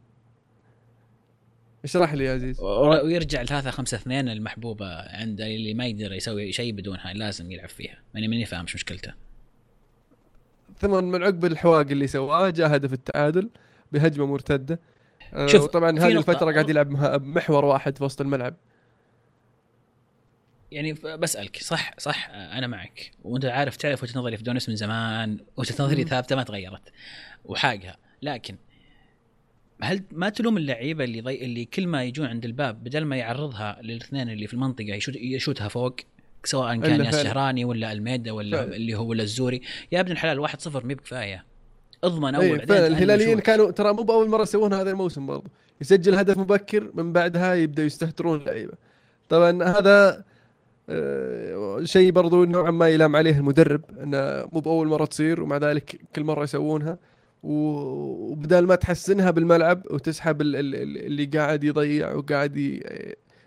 [1.83, 2.59] اشرح لي يا عزيز.
[3.03, 7.97] ويرجع 3 5 2 المحبوبة عنده اللي ما يقدر يسوي شيء بدونها لازم يلعب فيها.
[8.15, 9.13] ماني ماني فاهم شو مشكلته.
[10.79, 13.49] ثم من عقب الحواق اللي سواه جاء هدف التعادل
[13.91, 14.79] بهجمة مرتدة.
[15.33, 16.31] آه، شوف، وطبعا في هذه نقطة.
[16.31, 16.89] الفترة قاعد يلعب
[17.21, 18.55] بمحور واحد في وسط الملعب.
[20.71, 23.11] يعني بسألك صح صح أنا معك.
[23.23, 26.03] وأنت عارف تعرف وجهة نظري في دونس من زمان وجهة نظري.
[26.03, 26.91] ثابتة ما تغيرت.
[27.45, 27.97] وحاقها.
[28.21, 28.55] لكن
[29.83, 31.45] هل ما تلوم اللعيبة اللي ضي...
[31.45, 35.67] اللي كل ما يجون عند الباب بدل ما يعرضها للاثنين اللي في المنطقة يشوت يشوتها
[35.67, 35.95] فوق
[36.43, 37.23] سواء كان ياس فعلا.
[37.23, 38.75] شهراني ولا الميدا ولا فعلا.
[38.75, 39.61] اللي هو ولا الزوري
[39.91, 41.45] يا ابن الحلال 1 0 مي بكفاية
[42.03, 43.39] اضمن أول إيه، فعلا الهلاليين.
[43.39, 45.49] كانوا ترى مو بأول مرة يسوون هذا الموسم برضه
[45.81, 48.73] يسجل هدف مبكر من بعدها يبدأ يستهترون اللعيبة
[49.29, 50.23] طبعا هذا
[50.89, 56.01] آه، شيء برضو نوعا ما يلام عليه المدرب إنه مو بأول مرة تصير ومع ذلك
[56.15, 56.97] كل مرة يسوونها
[57.43, 62.81] وبدال ما تحسنها بالملعب وتسحب ال- ال- ال- اللي قاعد يضيع وقاعد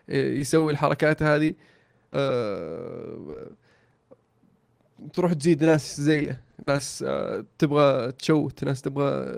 [0.09, 1.55] يسوي الحركات هذه
[2.15, 3.47] آه،
[5.13, 9.35] تروح تزيد ناس زيه ناس آه، تبغى تشوت ناس تبغى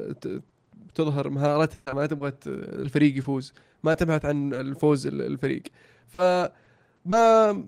[0.94, 3.52] تظهر مهارتها ما تبغى الفريق يفوز
[3.84, 5.62] ما تبحث عن الفوز ال- الفريق.
[6.08, 7.64] فما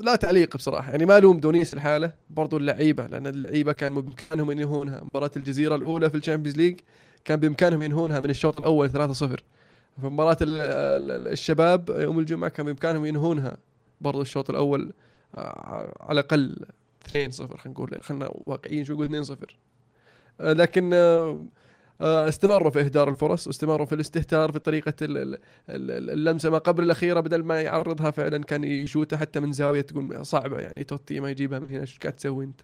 [0.00, 0.90] لا تعليق بصراحة.
[0.90, 5.00] يعني ما الوم دونيس الحالة برضو اللعيبة لأن اللعيبة كان بإمكانهم إن ينهونها.
[5.04, 6.80] مباراة الجزيرة الأولى في ال Champions League
[7.24, 8.92] كان بإمكانهم ينهونها من الشوط الأول 3-0
[10.00, 13.56] في مباراة ال- ال- الشباب يوم الجمعة كان بإمكانهم ينهونها
[14.00, 14.92] برضو الشوط الأول
[15.34, 16.56] آه، على الأقل
[17.08, 19.34] 2-0 خلينا نقول خلينا واقعيين شو نقول 2-0
[20.40, 21.44] آه، لكن آه،
[22.00, 25.38] استمروا في إهدار الفرص واستمروا في الاستهتار في طريقه ال- ال-
[25.70, 26.50] ال- اللمسة.
[26.50, 30.84] ما قبل الأخيرة بدل ما يعرضها فعلا كان يشوتها حتى من زاوية تقول صعبة يعني
[30.84, 32.60] توتي ما يجيبها من هنا إيش قاعد تسوي أنت؟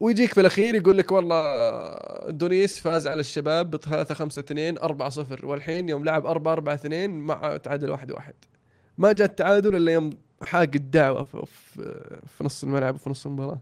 [0.00, 4.78] ويجيك في الاخير يقول لك والله آه، دونيس فاز على الشباب ب 3 5 2
[4.78, 8.34] 4 0 والحين يوم لعب 4 4 2 مع تعادل 1 1
[8.98, 10.10] ما جاء التعادل إلا يوم
[10.42, 11.46] حاق الدعوة في,
[12.38, 13.60] في نص الملعب وفي نص المباراة.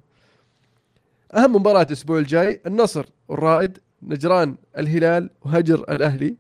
[1.36, 6.36] أهم مباراة الأسبوع الجاي النصر والرائد نجران الهلال وهجر الأهلي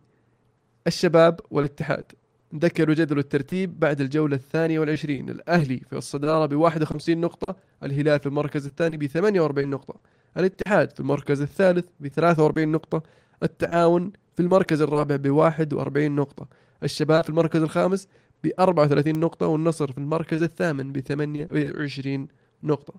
[0.86, 2.04] الشباب والاتحاد.
[2.52, 5.28] نذكر جدول الترتيب بعد الجولة الثانية والعشرين.
[5.30, 9.94] الأهلي في الصدارة ب 51 نقطة الهلال في المركز الثاني ب 48 نقطة
[10.36, 13.02] الاتحاد في المركز الثالث ب 43 نقطة
[13.42, 16.48] التعاون في المركز الرابع ب 41 نقطة
[16.82, 18.08] الشباب في المركز الخامس
[18.44, 22.28] ب 34 نقطة والنصر في المركز الثامن ب 28
[22.62, 22.94] نقطة.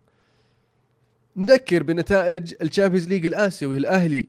[1.38, 3.78] نذكر بنتائج ال Champions League الآسيوي.
[3.78, 4.28] الأهلي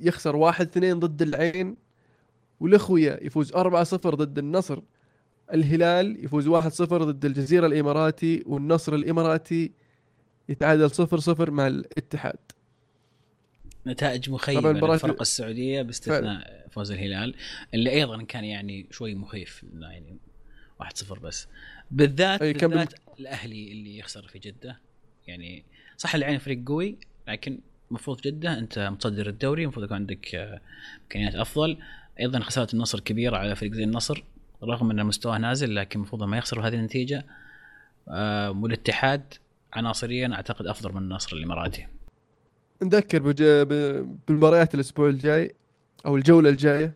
[0.00, 1.76] يخسر 1 2 ضد العين
[2.60, 3.56] ولخويا يفوز 4-0
[3.94, 4.80] ضد النصر
[5.54, 9.72] الهلال يفوز 1-0 ضد الجزيرة الإماراتي والنصر الإماراتي
[10.48, 12.38] يتعادل 0-0 مع الاتحاد.
[13.86, 17.34] نتائج مخيبه للفرق السعودية باستثناء فوز الهلال
[17.74, 20.18] اللي أيضا كان يعني شوي مخيف يعني
[20.82, 21.48] 1-0 بس.
[21.90, 24.80] بالذات بالذات الأهلي اللي يخسر في جدة
[25.26, 25.64] يعني
[25.96, 26.98] صح العين فريق قوي
[27.28, 27.60] لكن
[27.90, 30.60] المفروض جدة أنت متصدر الدوري المفروض يكون عندك آه،
[31.02, 31.78] إمكانيات أفضل.
[32.20, 34.24] أيضا خسارة النصر كبيرة على فريق زي النصر
[34.62, 37.26] رغم إن مستواه نازل لكن المفروض ما يخسر هذه النتيجة.
[38.08, 39.34] آه والاتحاد
[39.72, 41.86] عناصريا أعتقد أفضل من النصر الإماراتي.
[42.82, 43.18] نذكر
[44.28, 45.54] بالمباريات الأسبوع الجاي
[46.06, 46.94] أو الجولة الجاية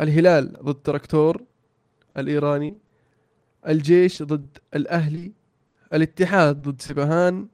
[0.00, 1.42] الهلال ضد تراكتور
[2.16, 2.78] الإيراني
[3.68, 5.32] الجيش ضد الأهلي
[5.94, 7.48] الاتحاد ضد سبهان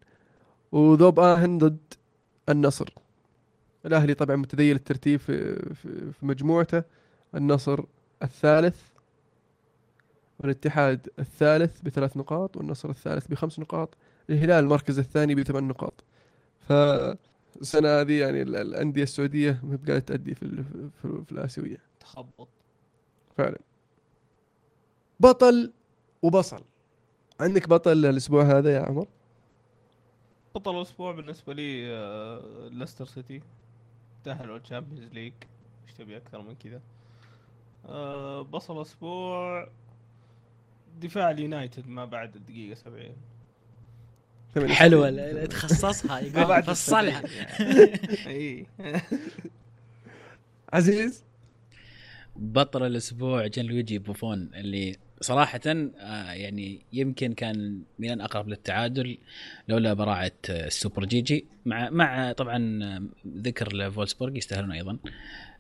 [0.73, 1.95] وذوب آهن ضد
[2.49, 2.89] النصر.
[3.87, 6.83] الأهلي طبعا متذيل الترتيب في, في, في مجموعته.
[7.35, 7.85] النصر
[8.23, 8.81] الثالث
[10.41, 13.89] والاتحاد الثالث بثلاث نقاط والنصر الثالث بخمس نقاط.
[14.31, 16.05] الهلال المركز الثاني بثمان نقاط.
[16.69, 16.73] ف
[17.61, 20.65] السنة هذه يعني ال- الأندية السعودية ما قاعدة تأدي في ال-
[21.03, 21.79] في, في الآسيوية.
[22.01, 22.49] تخبط.
[23.37, 23.59] فعلا.
[25.21, 25.73] بطل
[26.23, 26.63] وبصل.
[27.41, 29.07] عندك بطل الأسبوع هذا يا عمر؟
[30.55, 33.41] بطل الأسبوع بالنسبة لي آه، ليستر سيتي.
[34.25, 35.33] تاهلوا ال Champions League.
[35.89, 36.81] إيش تبي أكثر من كذا؟
[37.87, 39.69] آه، بصل الأسبوع.
[41.01, 43.17] دفاع اليونايتد ما بعد الدقيقة 70
[44.55, 47.23] ثمانية حلوة تخصصها ما يقول بعد فصلها.
[48.27, 48.67] إي.
[50.73, 51.25] عزيز؟
[52.37, 59.19] بطل الأسبوع جان لويجي بوفون اللي صراحة آه، يعني يمكن كان ميلان اقرب للتعادل
[59.69, 63.03] لولا براعة آه، السوبر جيجي مع مع طبعا آه،
[63.39, 64.99] ذكر لفولسبورغ يستاهلون أيضا.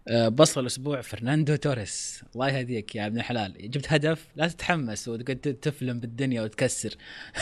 [0.08, 2.24] آه، بصل الأسبوع فرناندو توريس.
[2.34, 3.70] الله يهديك يا ابن الحلال.
[3.70, 6.94] جبت هدف لا تتحمس وتقعد تفلم بالدنيا وتكسر.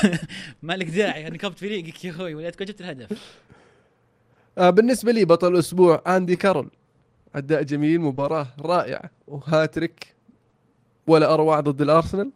[0.63, 3.39] ما لك داعي أنا كبت فريقك يا أخوي ولا تكون جبت الهدف.
[4.59, 6.71] بالنسبة لي بطل الأسبوع أندي كارول
[7.35, 10.15] أداء جميل مباراة رائعة وهاتريك
[11.07, 12.31] ولا أروع ضد الأرسنال.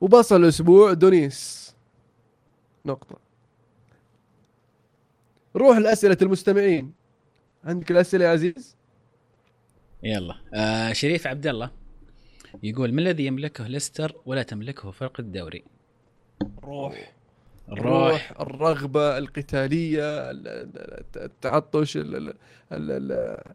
[0.00, 1.74] وبصل الأسبوع دونيس.
[2.86, 3.18] نقطة.
[5.56, 6.92] روح لأسئلة المستمعين.
[7.64, 8.76] عندك الأسئلة يا عزيز؟
[10.02, 10.34] يلا.
[10.54, 11.70] آه شريف عبد الله
[12.62, 15.64] يقول ما الذي يملكه ليستر ولا تملكه فرق الدوري?
[16.64, 17.12] روح.
[17.68, 18.32] الروح.
[18.40, 22.34] الرغبة القتالية ال- ال- التعطش ال- ال-
[22.72, 23.46] ال-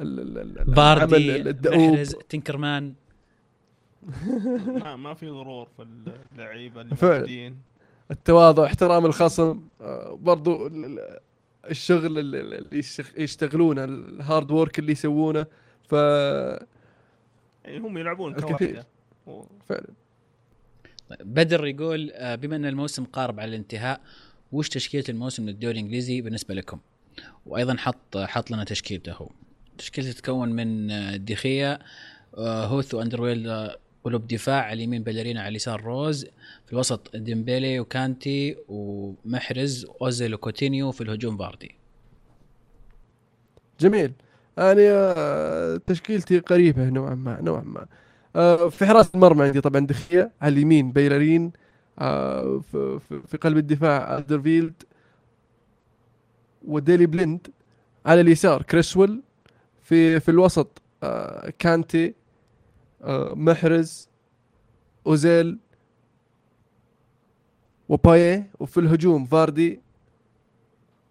[0.00, 2.94] ال- باردي محرز تنكرمان.
[4.84, 5.86] ما, ما في غرور في
[6.32, 7.14] اللعيبة اللي فعلا.
[7.14, 7.56] موجودين
[8.10, 11.18] التواضع احترام الخصم آه، برضو ال- ال-
[11.70, 15.46] الشغل ال- ال- اللي يشتغ- يشتغلونه الهارد work اللي يسوونه
[15.88, 15.92] ف
[17.64, 18.34] يعني هم يلعبون.
[18.34, 18.86] كواحدة
[19.26, 19.86] و- فعلا
[21.20, 24.00] بدر يقول آه، بما أن الموسم قارب على الانتهاء
[24.52, 26.78] وش تشكيلة الموسم للدوري الإنجليزي بالنسبة لكم؟
[27.46, 29.28] وأيضا حط حط لنا تشكيلته هو.
[29.78, 31.78] تشكيلته تتكون من آه، ديخيا
[32.38, 33.70] هوث واندرويل
[34.04, 36.24] قلوب دفاع على اليمين بيليرين على اليسار روز
[36.66, 41.74] في الوسط ديمبيلي وكانتي ومحرز اوزيل وكوتينيو في الهجوم فاردي.
[43.80, 44.12] جميل.
[44.58, 44.82] أنا
[45.16, 47.86] آه، تشكيلتي قريبة نوعا ما نوعا ما.
[48.36, 51.52] آه، في حراسه المرمى عندي طبعا ديخيا على اليمين بيلرين
[51.98, 52.60] آه،
[53.28, 54.82] في- قلب الدفاع ألدرفيلد
[56.66, 57.46] وديلي بليند
[58.06, 59.22] على اليسار كريسويل
[59.82, 60.82] في في الوسط
[61.58, 62.14] كانتي
[63.34, 64.08] محرز
[65.06, 65.58] أوزيل
[67.88, 69.80] وباييه وفي الهجوم فاردي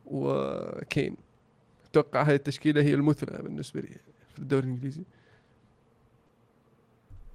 [0.06, 1.18] وكين.
[1.86, 3.98] أتوقع هذه التشكيلة هي المثلى بالنسبة لي
[4.34, 5.04] في الدوري الإنجليزي.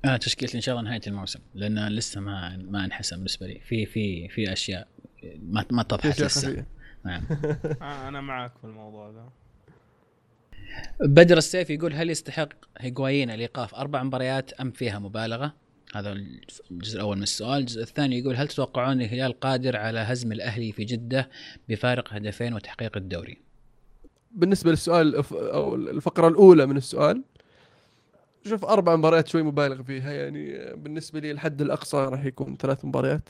[0.04, 3.61] أنا تشكيلتي إن شاء الله نهاية الموسم لأن لسه ما ما انحسم بالنسبة لي.
[3.61, 4.88] في في في أشياء
[5.42, 6.64] ما ما طبحت أشياء لسه.
[7.04, 7.22] نعم.
[7.82, 9.32] آه، أنا معك في الموضوع ذا
[11.01, 12.49] بدر السيف يقول هل يستحق
[12.79, 15.55] هيغوايين الايقاف أربع مباريات أم فيها مبالغة؟
[15.95, 16.12] هذا
[16.71, 20.85] الجزء الأول من السؤال، الجزء الثاني يقول هل تتوقعون الهلال قادر على هزم الأهلي في
[20.85, 21.29] جدة
[21.69, 23.39] بفارق هدفين وتحقيق الدوري؟
[24.33, 27.23] بالنسبة للسؤال أو الفقرة الأولى من السؤال
[28.45, 30.12] شوف أربع مباريات شوي مبالغ فيها.
[30.12, 33.29] يعني بالنسبة لي الحد الأقصى راح يكون ثلاث مباريات.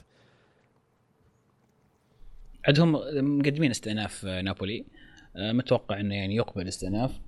[2.68, 2.93] عندهم
[3.39, 4.84] مقدمين استئناف نابولي.
[5.36, 7.20] آه، متوقع إنه يعني يقبل استئناف.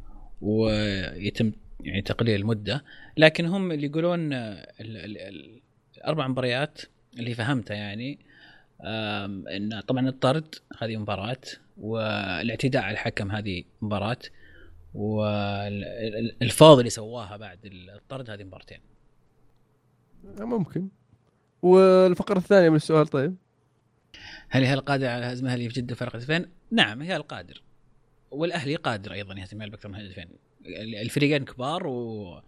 [0.42, 2.84] ويتم يعني تقليل المدة
[3.16, 5.60] لكن هم اللي يقولون آه، ال- ال- ال-
[5.96, 6.80] الأربع مباريات
[7.18, 8.18] اللي فهمتها يعني
[9.56, 11.40] إن طبعا الطرد هذه مباراة
[11.78, 14.18] والاعتداء على الحكم هذه مباراة
[14.94, 18.78] والفوضى اللي سواها بعد الطرد هذه مبارتين.
[20.40, 20.88] ممكن.
[21.62, 23.36] والفقرة الثانية من السؤال طيب؟
[24.48, 27.62] هل الهلال قادر على هزم الاهلي في جده فرق هدفين؟ نعم الهلال قادر
[28.30, 30.28] والأهلي قادر أيضا الهلال باكثر من هدفين
[31.02, 32.40] الفريقين كبار و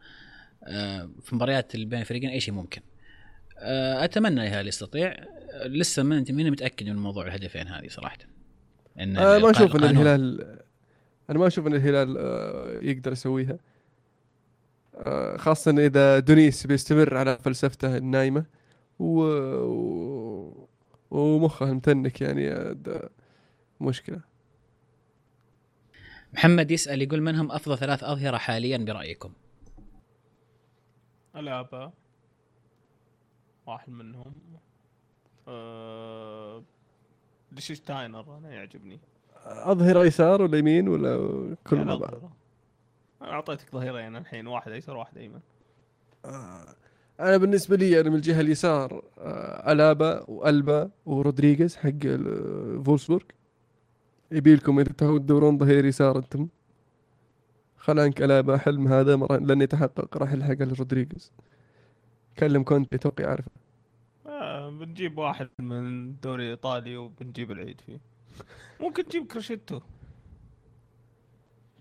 [0.65, 2.83] آه، في مباريات بين الفريقين أي شيء ممكن.
[3.59, 5.09] آه، أتمنى الهلال يستطيع.
[5.09, 8.19] آه، لسه ما انت ماني متأكد من موضوع الهدفين هذه صراحة.
[8.99, 10.41] إن أنا ما أشوف إن الهلال
[11.31, 13.59] أنا ما أشوف إن الهلال آه، يقدر يسويها.
[14.97, 18.45] آه، خاصة إذا دونيس بيستمر على فلسفته النايمة
[18.99, 19.23] و...
[19.63, 20.69] و...
[21.11, 23.11] ومخه متنك يعني آه،
[23.81, 24.21] مشكلة.
[26.35, 29.33] محمد يسأل يقول من هم أفضل ثلاث أظهرة حاليا برأيكم؟
[31.37, 31.93] ألابا.
[33.67, 34.33] واحد منهم.
[35.49, 36.63] أه...
[37.53, 39.01] ليشتاينر أنا يعجبني.
[39.45, 41.17] أظهر يسار ولا يمين ولا
[41.67, 42.33] كل يعني مع بعض.
[43.23, 45.41] أنا أعطيتك ظهيرين الحين واحد ايسر وواحد ايمن
[46.25, 46.75] آه،
[47.21, 53.25] أنا بالنسبة لي أنا من الجهة اليسار آه، ألابا وألبا ورودريغيز حق ال- فولسبورغ.
[54.33, 56.49] يبي لكم إذا تهون تدورون ظهير يسار أنتم.
[57.77, 59.37] خلانك ألابا حلم هذا مرة.
[59.37, 60.17] لن يتحقق.
[60.17, 61.33] راح يلحق على رودريغيز.
[62.39, 63.45] كلم كونتي توقع عارف
[64.27, 68.01] آه بنجيب واحد من الدوري الايطالي وبنجيب العيد فيه.
[68.81, 69.81] ممكن تجيب كريشيتو.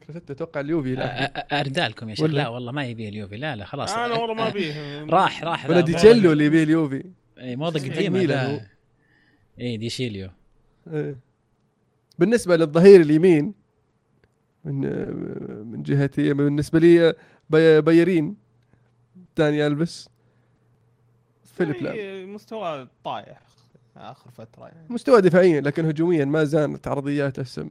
[0.07, 3.37] كريستو توقع اليوفي لا أردالكم يا شيخ؟ لا والله ما يبي اليوفي.
[3.37, 3.93] لا لا خلاص.
[3.93, 5.65] أنا والله ما بيه راح راح.
[5.65, 7.03] ولا لا، ديتشيلو اللي يبيه اليوفي.
[7.37, 8.19] اي موضه حق قديمه.
[8.19, 8.67] لا.
[9.59, 10.29] اي ديشيليو.
[10.93, 11.30] إيه.
[12.21, 13.53] بالنسبة للظهير اليمين
[14.65, 14.79] من
[15.71, 17.15] من جهتي بالنسبة لي
[17.49, 18.35] بي- بايرين
[19.37, 20.09] داني ألفيس
[21.43, 23.41] فيليب لام يعني مستوى طايح
[23.97, 24.87] آخر فترة يعني.
[24.89, 27.69] مستوى دفاعيا لكن هجوميا ما زالت عرضيات السم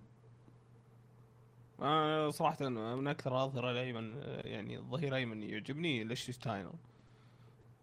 [1.81, 4.13] أنا صراحة من أكثر الاظهره الأيمن
[4.45, 6.73] يعني الظهير الأيمن يعجبني ليشتاينر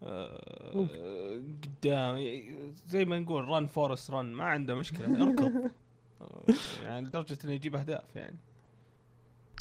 [0.02, 2.18] آه، قدام
[2.88, 5.44] زي ما نقول run Forrest run ما عنده مشكلة أركض.
[5.56, 5.70] آه،
[6.84, 8.36] يعني لدرجة إنه يجيب أهداف يعني.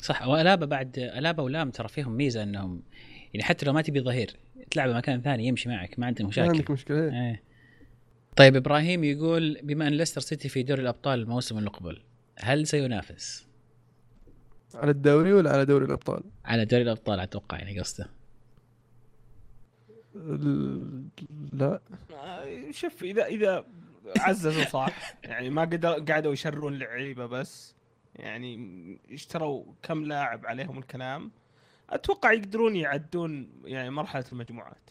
[0.01, 2.83] صح وألابا بعد ألابا ولام ترى فيهم ميزة إنهم
[3.33, 4.35] يعني حتى لو ما تبي ظهير
[4.71, 7.03] تلعب مكان ثاني يمشي معك ما عنده ما مشاكل عندك مشكلة.
[7.03, 7.11] إيه.
[7.11, 7.43] إيه
[8.35, 12.01] طيب إبراهيم يقول بما أن ليستر سيتي في دوري الأبطال الموسم المقبل
[12.39, 13.47] هل سينافس؟
[14.75, 18.09] على الدوري ولا على دوري الأبطال؟ على دوري الأبطال أتوقع يعني قصده.
[20.15, 21.07] ال-
[21.53, 21.79] لا.
[22.71, 23.65] شوف إذا إذا
[24.19, 25.15] عززوا صح.
[25.23, 27.75] يعني ما قدر قعدوا يشرون اللعيبه بس.
[28.15, 28.57] يعني
[29.11, 31.31] اشتروا كم لاعب عليهم الكلام.
[31.89, 34.89] أتوقع يقدرون يعدون يعني مرحلة المجموعات.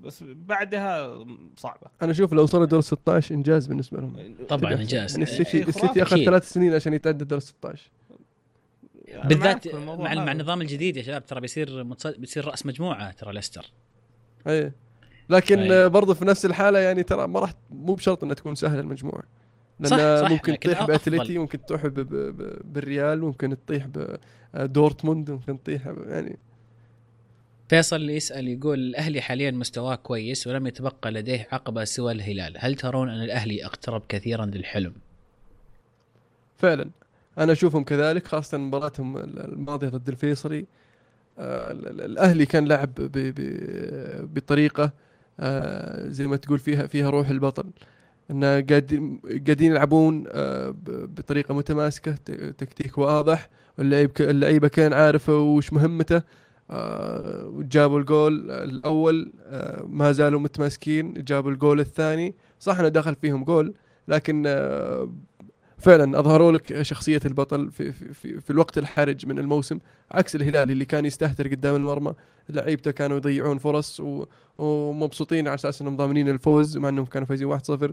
[0.00, 1.24] بس بعدها
[1.56, 1.86] صعبة.
[2.02, 4.36] أنا أشوف لو وصلوا دور 16 إنجاز بالنسبة لهم.
[4.48, 6.02] طبعا يعني انجاز السيتي شيء السيتي.
[6.02, 6.26] أخذ أكيد.
[6.26, 7.90] ثلاث سنين عشان يتعدى دور 16
[9.14, 10.32] أنا بالذات مع مع.
[10.32, 13.70] النظام الجديد يا شباب ترى بيصير متص- بيصير رأس مجموعة ترى ليستر.
[14.46, 14.72] إيه.
[15.30, 15.72] لكن أي.
[15.72, 19.22] آه، برضه في نفس الحالة يعني ترى ما راح مو بشرط إنها تكون سهلة المجموعه
[19.80, 20.84] لأن صح، صح، ممكن تطيح.
[20.84, 21.86] بأتليتي ممكن تطيح
[22.64, 23.86] بالريال ممكن تطيح
[24.54, 26.38] بدورتموند ممكن تطيح يعني.
[27.68, 32.54] فيصل اللي يسأل يقول الأهلي حاليا مستواه كويس ولم يتبقى لديه عقبة سوى الهلال.
[32.58, 34.92] هل ترون أن الأهلي أقترب كثيرا للحلم؟
[36.58, 36.90] فعلا.
[37.38, 40.66] أنا أشوفهم كذلك خاصة مباراتهم الماضية ضد الفيصلي.
[41.38, 44.92] آه، ال- ال- الأهلي كان لعب ب- ب- بطريقة
[45.40, 47.64] آه، زي ما تقول فيها فيها روح البطل.
[48.30, 52.12] إن قاعدين قاعدين يلعبون آه، بطريقة متماسكة
[52.58, 53.48] تكتيك واضح.
[53.78, 56.22] اللعيب اللعيبة كان عارفة وش مهمته
[56.70, 62.34] آه، وجابوا الجول الأول آه، ما زالوا متماسكين جابوا الجول الثاني.
[62.60, 63.74] صح إنه دخل فيهم جول
[64.08, 64.42] لكن
[65.84, 69.78] فعلا أظهروا لك شخصية البطل في, في, في, في الوقت الحرج من الموسم
[70.10, 72.14] عكس الهلال اللي كان يستهتر قدام المرمى.
[72.48, 74.24] لعيبته كانوا يضيعون فرص و...
[74.58, 77.92] ومبسوطين على أساس إنهم ضامنين الفوز مع إنهم كانوا فايزين 1-0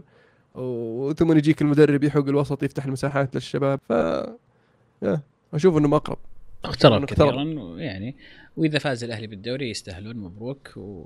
[0.54, 3.80] وثم يجيك المدرب يحوق الوسط يفتح المساحات للشباب.
[3.88, 3.92] ف
[5.54, 6.18] أشوف إنهم أقرب.
[6.64, 7.04] اقترب.
[7.04, 7.42] كثيرا
[7.76, 8.16] يعني
[8.56, 10.76] وإذا فاز الأهلي بالدوري يستاهلون مبروك.
[10.76, 11.04] و...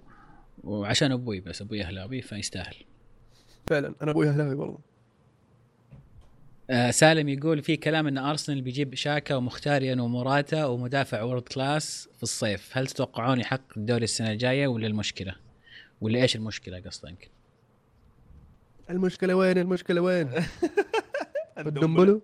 [0.65, 2.77] وعشان أبوي بس أبوي أهلاوي فيستاهل.
[3.67, 4.79] فعلا أنا أبوي أهلاوي برضه
[6.71, 12.23] آه سالم يقول في كلام إن أرسنال بيجيب شاكا ومخيتاريان وموراتا ومدافع world class في
[12.23, 12.69] الصيف.
[12.73, 15.35] هل تتوقعون يحقق الدوري السنة الجاية ولا المشكلة؟
[16.01, 17.29] ولا إيش المشكلة قصدك؟ يمكن
[18.91, 20.29] المشكلة وين؟ المشكلة وين؟
[21.59, 22.23] الدنبلو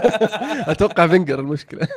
[0.72, 1.88] أتوقع فينجر المشكلة.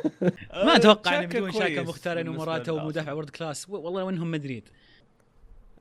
[0.52, 2.84] ما أتوقع انه بدون شاكا وموراتا للأرسنال.
[2.84, 4.68] ومدافع world class والله وينهم مدريد.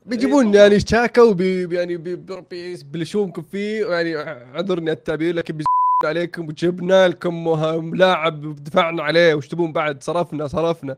[0.05, 3.85] بيجيبون يعني شاكا وبي بي- يعني بي- بي- بيبلشونكم فيه.
[3.85, 5.65] يعني أعذرني التعبير لكن بيز
[6.05, 9.33] عليكم وجبنا لكم لاعب دفعنا عليه.
[9.33, 10.97] وش تبون بعد؟ صرفنا صرفنا.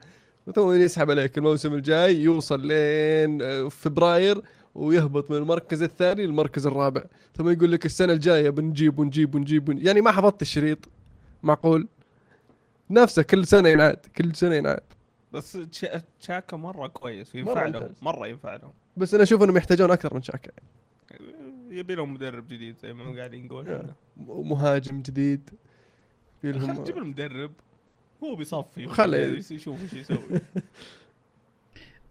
[0.55, 4.41] ثم يسحب عليك الموسم الجاي يوصل لين آه، فبراير
[4.75, 7.03] ويهبط من المركز الثاني للمركز الرابع.
[7.35, 10.79] ثم يقول لك السنة الجاية بنجيب ونجيب ونجيب ون- يعني ما حفظت الشريط.
[11.43, 11.87] معقول؟
[12.89, 14.83] نفسه كل سنة ينعاد كل سنة ينعاد.
[15.31, 15.57] بس
[16.19, 17.89] تشاكا مرة كويس ينفع لهم.
[18.01, 18.71] مرة ينفع لهم.
[18.97, 20.51] بس أنا أشوف إنهم يحتاجون أكثر من شاكا
[21.69, 23.87] يبي لهم مدرب جديد زي ما قاعدين نقول
[24.27, 25.49] مهاجم جديد.
[26.43, 27.51] لهم جيب المدرب
[28.23, 30.41] هو بيصفي خلي- يشوف إيش يسوي.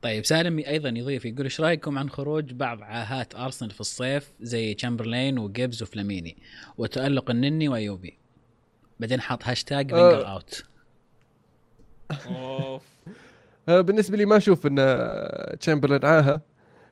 [0.03, 4.75] طيب سالم أيضا يضيف يقول إيش رأيكم عن خروج بعض عاهات أرسنال في الصيف زي
[4.75, 6.37] تشامبرلين وجيبز وفلاميني؟
[6.79, 8.19] وتألق النني وأيوبي.
[9.01, 10.11] بعدين حاط هاشتاج آه.
[10.11, 10.65] فينجر out.
[12.27, 12.83] أوف.
[13.69, 14.77] آه، بالنسبة لي ما أشوف إن
[15.61, 16.41] تشامبرلين عاهة.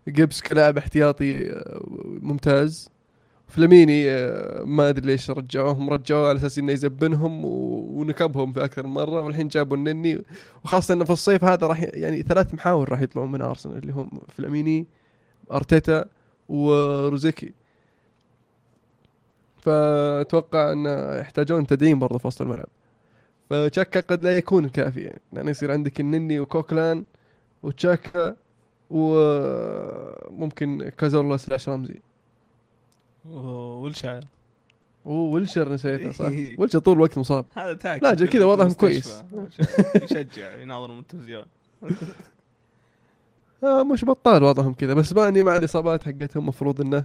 [0.08, 1.80] جيبس كلاعب احتياطي آه،
[2.22, 2.90] ممتاز.
[3.48, 8.94] فلاميني آه، ما أدري ليش رجعوهم رجعوه على أساس إنه يزبنهم ونكبهم في أكثر من
[8.94, 10.22] مرة والحين جابوا النني.
[10.64, 14.10] وخاصة إنه في الصيف هذا راح يعني ثلاث محاور راح يطلعون من أرسنال اللي هم
[14.28, 14.86] فلاميني
[15.52, 16.04] أرتيتا
[16.48, 17.52] وروزيكي.
[19.58, 20.86] فأتوقع إن
[21.20, 22.68] يحتاجون تدعيم برضه في وسط الملعب.
[23.50, 27.04] فتشاكا قد لا يكون كافي يعني يعني يصير عندك النني وكوكلان
[27.62, 28.36] وتشاكا
[28.90, 31.94] وممكن كازورلا سلاش رمزي.
[33.24, 34.24] والشاعر
[35.04, 36.30] وولشر نسيته صح.
[36.58, 37.44] ولشر طول الوقت مصاب.
[37.56, 39.22] هذا تاكل لا، جا كذا وضعهم بالمستشفى.
[40.04, 41.44] يشجع يناظر من التلفزيون.
[43.64, 46.42] آه مش بطال وضعهم كذا بس ماني مع الاصابات حقتهم.
[46.42, 47.04] المفروض إنه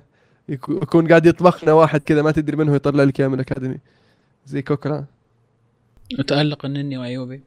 [0.52, 3.78] يكو- يكون قاعد يطبخنا واحد كذا ما تدري منه يطلع لك اياه من ال academy
[4.46, 5.06] زي كوكلان
[6.20, 7.44] وتالق النني وايوبي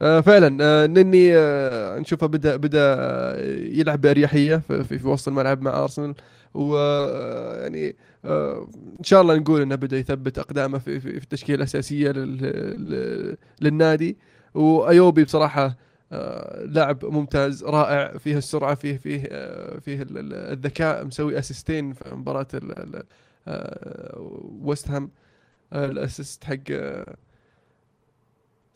[0.00, 5.82] فعلا آه نني آه نشوفه بدا بدا آه، يلعب بأريحية في, في, وسط الملعب مع
[5.82, 6.14] أرسنال.
[6.54, 12.36] ويعني آه إن شاء الله نقول إنه بدا يثبت أقدامه في في, التشكيلة الأساسية لل
[12.88, 14.16] لل للنادي.
[14.54, 15.76] وأيوبي بصراحة
[16.12, 21.78] آه لاعب ممتاز رائع فيه السرعة فيه فيه آه فيه ال- ال- الذكاء مسوي assist
[21.78, 22.46] ين في مباراة
[23.48, 24.16] آه
[24.62, 25.10] ويست هام
[25.72, 27.14] آه ال assist حق آه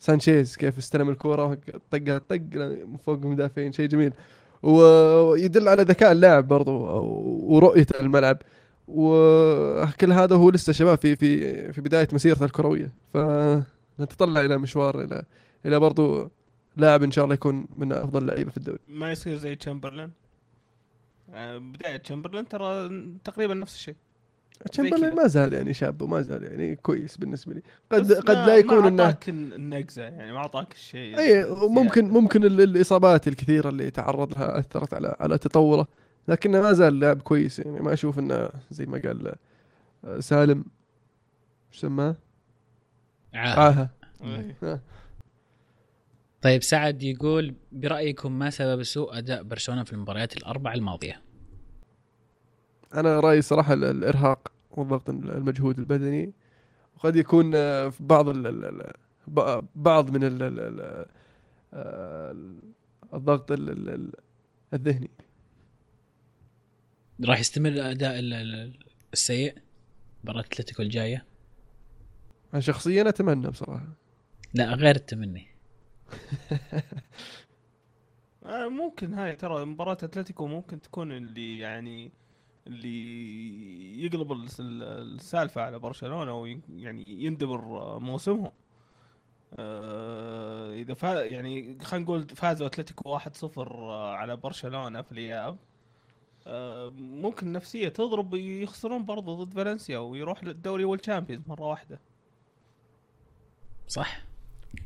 [0.05, 1.57] سانشيز كيف استلم الكورة
[1.91, 2.41] طقها طق
[2.87, 4.13] من فوق المدافعين شيء جميل.
[4.63, 6.71] ويدل على ذكاء اللاعب برضو
[7.53, 8.37] ورؤيته للملعب
[8.87, 12.91] وكل هذا هو لسه شباب في في في بداية مسيرته الكروية.
[13.13, 15.23] فنتطلع إلى مشوار إلى
[15.65, 16.31] إلى برضو
[16.77, 18.79] لاعب إن شاء الله يكون من أفضل اللعيبة في الدوري.
[18.87, 20.11] ما يصير زي تشامبرلين؟
[21.33, 22.89] آه، بداية تشامبرلين ترى
[23.23, 23.95] تقريبا نفس الشيء.
[24.71, 25.15] تشامبرلين.
[25.15, 28.87] ما زال يعني شاب وما زال يعني كويس بالنسبة لي قد قد لا يكون ما
[28.87, 32.05] انه أعطاك النقزة يعني ما أعطاك الشيء اي ممكن.
[32.09, 35.87] ممكن ال- الإصابات الكثيرة اللي تعرض لها أثرت على على تطوره
[36.27, 39.33] لكنه ما زال لاعب كويس يعني ما أشوف إنه زي ما قال
[40.05, 40.65] آه، سالم
[41.73, 42.15] إيش سماه؟
[43.33, 43.89] عاهه
[44.23, 44.79] إيه.
[46.41, 51.21] طيب سعد يقول برأيكم ما سبب سوء أداء برشلونة في المباريات الأربع الماضية؟
[52.95, 56.33] أنا رأيي صراحة ال- الإرهاق والضغط المجهود البدني
[56.95, 58.93] وقد يكون آه، في بعض ال ال- ال-
[59.27, 61.05] ب- بعض من ال ال ال
[61.73, 62.35] آه،
[63.13, 64.13] الضغط ال- ال- ال-
[64.73, 65.09] الذهني.
[67.25, 68.79] راح يستمر الأداء ال- ال-
[69.13, 69.55] السيء
[70.23, 71.25] مباراة اتلتيكو الجاية؟
[72.53, 73.87] أنا شخصيا أتمنى بصراحة.
[74.53, 75.47] لا غير التمني.
[78.45, 82.11] آه، ممكن هاي ترى مباراة اتلتيكو ممكن تكون اللي يعني
[82.67, 88.51] اللي يقلب الس- السالفة على برشلونة ويعني يندمر موسمهم.
[89.59, 95.57] آه، إذا فا يعني خلينا نقول فازوا أتلتيكو 1-0 على برشلونة في الإياب.
[96.47, 101.99] آه، ممكن نفسية تضرب يخسرون برضو ضد فالنسيا ويروح للدوري والشامبيونز مرة واحدة.
[103.87, 104.21] صح؟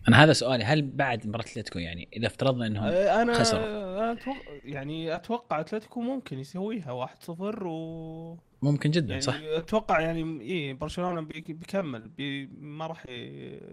[0.07, 3.63] أنا هذا سؤالي هل بعد مباراة أتلتيكو يعني إذا افترضنا إنهم آه، أنا خسروا.
[3.99, 10.41] أنا أتوقع يعني أتوقع أتلتيكو ممكن يسويها 1-0 و ممكن جدا يعني صح أتوقع يعني
[10.41, 13.05] إيه برشلونة بي- بيكمل بي ما راح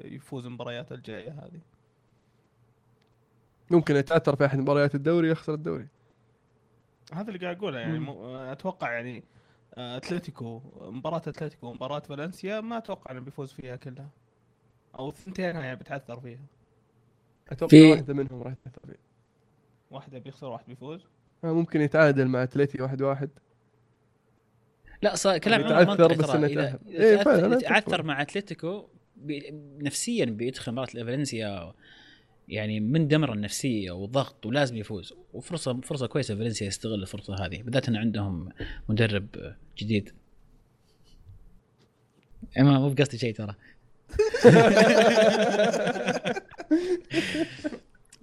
[0.05, 1.61] يفوز المباريات الجاية هذه
[3.70, 5.86] ممكن يتأثر في أحد مباريات الدوري يخسر الدوري
[7.12, 7.98] هذا اللي قاعد أقوله يعني.
[7.98, 9.24] م- أتوقع يعني
[9.74, 14.09] آه، أتلتيكو مباراة أتلتيكو ومباراة فالنسيا ما أتوقع إنه بيفوز فيها كلها
[14.98, 16.40] أو الثنتين يعني بتعثر فيها.
[17.48, 18.98] أتوقع في- واحدة منهم راح تأثر فيه
[19.90, 21.01] واحدة بيخسر واحد بيفوز؟
[21.44, 23.31] آه، ممكن يتعادل مع أتلتي واحد واحد.
[25.02, 26.31] لا صار كلام يتعثر بس.
[26.31, 28.02] إذا إيه، تعثر.
[28.02, 31.73] مع أتلتيكو بي- نفسيا بيدخل مباراة فالنسيا
[32.48, 35.14] يعني من دمر النفسية وضغط ولازم يفوز.
[35.32, 37.62] وفرصه فرصة كويسة فالنسيا يستغل الفرصة هذه.
[37.62, 38.48] بالذات إن عندهم
[38.89, 40.12] مدرب جديد.
[42.59, 43.55] ما مو بقصدي شيء ترى.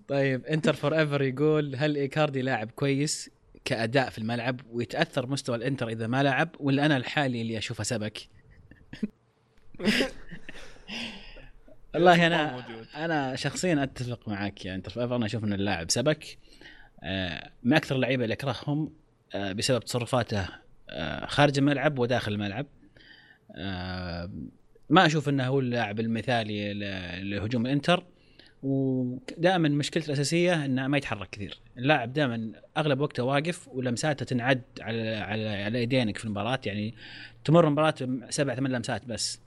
[0.07, 3.30] طيب انتر forever يقول هل إيكاردي لاعب كويس
[3.65, 8.19] كأداء في الملعب؟ ويتأثر مستوى الإنتر إذا ما لعب؟ ولا أنا الحالي اللي أشوفه سبك.
[11.93, 12.65] والله أنا.
[12.95, 16.38] أنا شخصيا أتفق معك يا انتر forever أنا أشوف إن اللاعب سبك.
[17.03, 18.93] آه، من أكثر اللعيبة اللي أكرههم
[19.35, 20.47] آه، بسبب تصرفاته
[20.89, 22.65] آه، خارج الملعب وداخل الملعب.
[24.89, 26.73] ما أشوف إنه هو اللاعب المثالي
[27.23, 28.03] لهجوم الإنتر
[28.64, 31.60] ودائما مشكلته الأساسية إنه ما يتحرك كثير.
[31.77, 36.93] اللاعب دائما أغلب وقته واقف ولمساته تنعد على على على يدينك في المباراة يعني
[37.45, 37.95] تمر المباراه
[38.30, 39.39] سبع ثمان لمسات بس.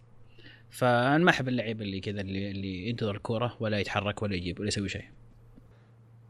[0.70, 4.68] فأنا ما أحب اللعيبه اللي كذا اللي, اللي ينتظر الكورة ولا يتحرك ولا يجيب ولا
[4.68, 5.04] يسوي شيء.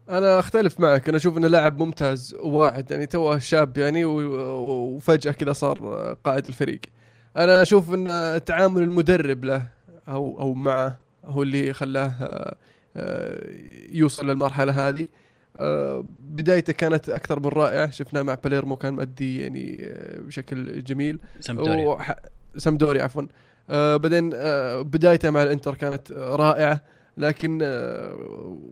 [0.09, 5.53] أنا أختلف معك أنا أشوف إنه لاعب ممتاز وواعد يعني توه شاب يعني وفجأة كذا
[5.53, 5.79] صار
[6.25, 6.81] قائد الفريق.
[7.37, 9.63] أنا أشوف إن تعامل المدرب له
[10.09, 12.57] أو أو معه هو اللي خلاه آه،
[12.97, 13.51] آه،
[13.91, 15.09] يوصل للمرحلة هذه.
[15.61, 17.91] آه، بدايته كانت أكثر من رائعة.
[17.91, 19.89] شفناه مع باليرمو كان مؤدي يعني
[20.19, 21.19] بشكل جميل.
[21.41, 21.89] سامدوريا.
[21.89, 22.17] وح...
[22.57, 23.23] سمدوري عفوا.
[23.69, 24.31] بعدين
[24.83, 26.81] بدايته مع الإنتر كانت رائعة
[27.17, 27.59] لكن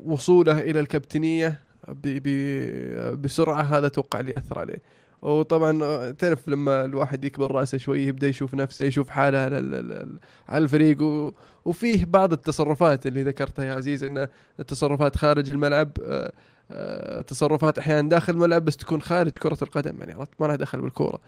[0.05, 2.19] وصوله إلى الكابتنية ب...
[2.23, 3.23] ب...
[3.23, 4.83] بسرعة هذا أتوقع اللي اثر عليه.
[5.25, 9.75] وطبعا آه، تعرف لما الواحد يكبر رأسه شوي يبدأ يشوف نفسه يشوف حاله على ال-
[9.75, 10.19] ال- ال-
[10.49, 11.33] على الفريق و...
[11.65, 14.29] وفيه بعض التصرفات اللي ذكرتها يا عزيز ان
[14.61, 16.33] التصرفات خارج الملعب آه،
[16.71, 21.19] آه، تصرفات أحيانا داخل الملعب بس تكون خارج كرة القدم يعني ما لها دخل بالكورة.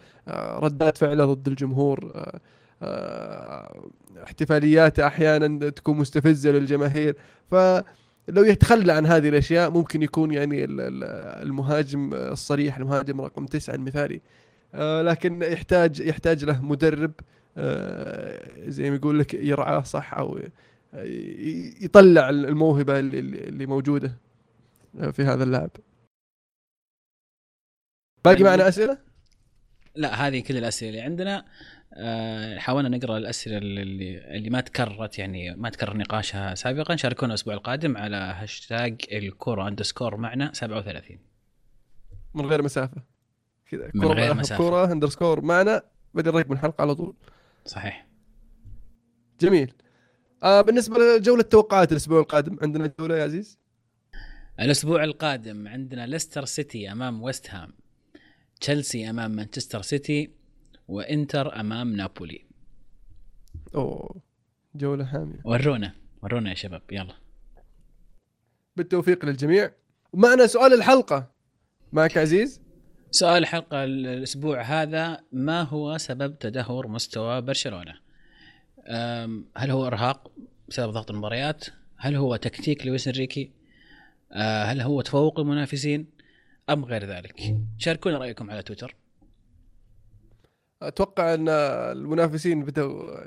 [0.58, 2.12] ردات فعله ضد الجمهور
[4.24, 7.16] احتفالياته أحيانا تكون مستفزة للجماهير.
[8.26, 11.04] فلو يتخلى عن هذه الأشياء ممكن يكون يعني ال- ال-
[11.42, 14.20] المهاجم الصريح المهاجم رقم تسعة المثالي.
[14.74, 17.12] آه، لكن يحتاج يحتاج له مدرب
[17.58, 20.38] آه، زي ما يقول لك يرعاه صح أو
[21.80, 24.12] يطلع الموهبة اللي, موجودة
[25.12, 25.70] في هذا اللاعب.
[28.24, 28.98] باقي يعني- معنا أسئلة؟
[29.94, 31.38] لا هذه كل الأسئلة اللي عندنا.
[31.38, 31.44] آه،
[32.58, 36.96] حاولنا نقرأ الأسئلة اللي اللي ما تكررت يعني ما تكرر نقاشها سابقا.
[36.96, 41.18] شاركونا الأسبوع القادم على هاشتاج الكره underscore معنا 37
[42.34, 43.02] من غير مسافة.
[43.70, 43.90] كذا.
[43.94, 44.58] من غير مسافة.
[44.58, 45.82] كرة underscore معنا.
[46.14, 47.14] بعدين رقم الحلقة على طول.
[47.64, 48.06] صحيح.
[49.40, 49.72] جميل.
[50.42, 53.58] آه بالنسبة لجولة التوقعات الأسبوع القادم عندنا جولة يا عزيز؟
[54.60, 57.72] الأسبوع القادم عندنا ليستر سيتي أمام ويست هام
[58.60, 60.35] تشيلسي أمام مانشستر سيتي
[60.88, 62.44] وانتر امام نابولي
[63.74, 64.22] أوه
[64.74, 65.92] جولة حامية ورونا
[66.22, 67.14] ورونا يا شباب يلا
[68.76, 69.72] بالتوفيق للجميع
[70.12, 71.30] ومعنا سؤال الحلقة
[71.92, 72.60] معك عزيز
[73.10, 77.94] سؤال الحلقة الأسبوع هذا ما هو سبب تدهور مستوى برشلونة؟
[79.56, 80.30] هل هو إرهاق
[80.68, 81.64] بسبب ضغط المباريات؟
[81.96, 83.50] هل هو تكتيك لويس إنريكي؟
[84.32, 86.06] أه، هل هو تفوق المنافسين؟
[86.70, 88.96] أم غير ذلك؟ شاركونا رأيكم على تويتر
[90.82, 93.26] أتوقع أن المنافسين بدأوا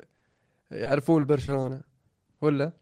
[0.70, 1.80] يعرفون برشلونة
[2.40, 2.72] ولا؟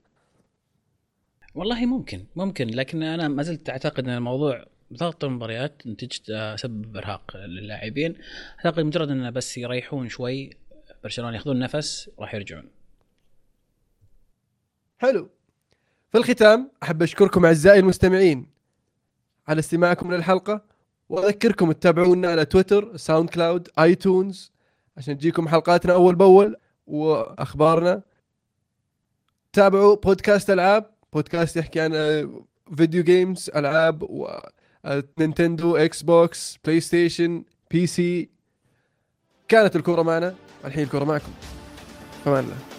[1.55, 7.37] والله ممكن ممكن لكن أنا ما زلت أعتقد أن الموضوع ضغط المباريات نتيجة سبب إرهاق
[7.37, 8.17] للاعبين.
[8.57, 10.51] أعتقد مجرد أن بس يريحون شوي
[11.03, 12.71] برشلونة ياخذون نفس راح يرجعون.
[14.99, 15.29] حلو.
[16.13, 18.47] في الختام أحب أشكركم أعزائي المستمعين
[19.49, 20.63] على استماعكم للحلقه
[21.09, 24.53] وأذكركم تتابعونا على تويتر SoundCloud iTunes.
[24.99, 26.57] عشان تجيكم حلقاتنا أول بأول
[26.87, 28.03] وأخبارنا.
[29.53, 30.91] تابعوا بودكاست ألعاب.
[31.13, 32.45] بودكاست يحكي عن آه،
[32.77, 34.27] video games ألعاب و
[34.85, 38.29] آه، Nintendo Xbox PlayStation PC
[39.49, 40.35] كانت الكورة معنا
[40.65, 41.33] الحين الكورة معكم.
[42.25, 42.78] فمان الله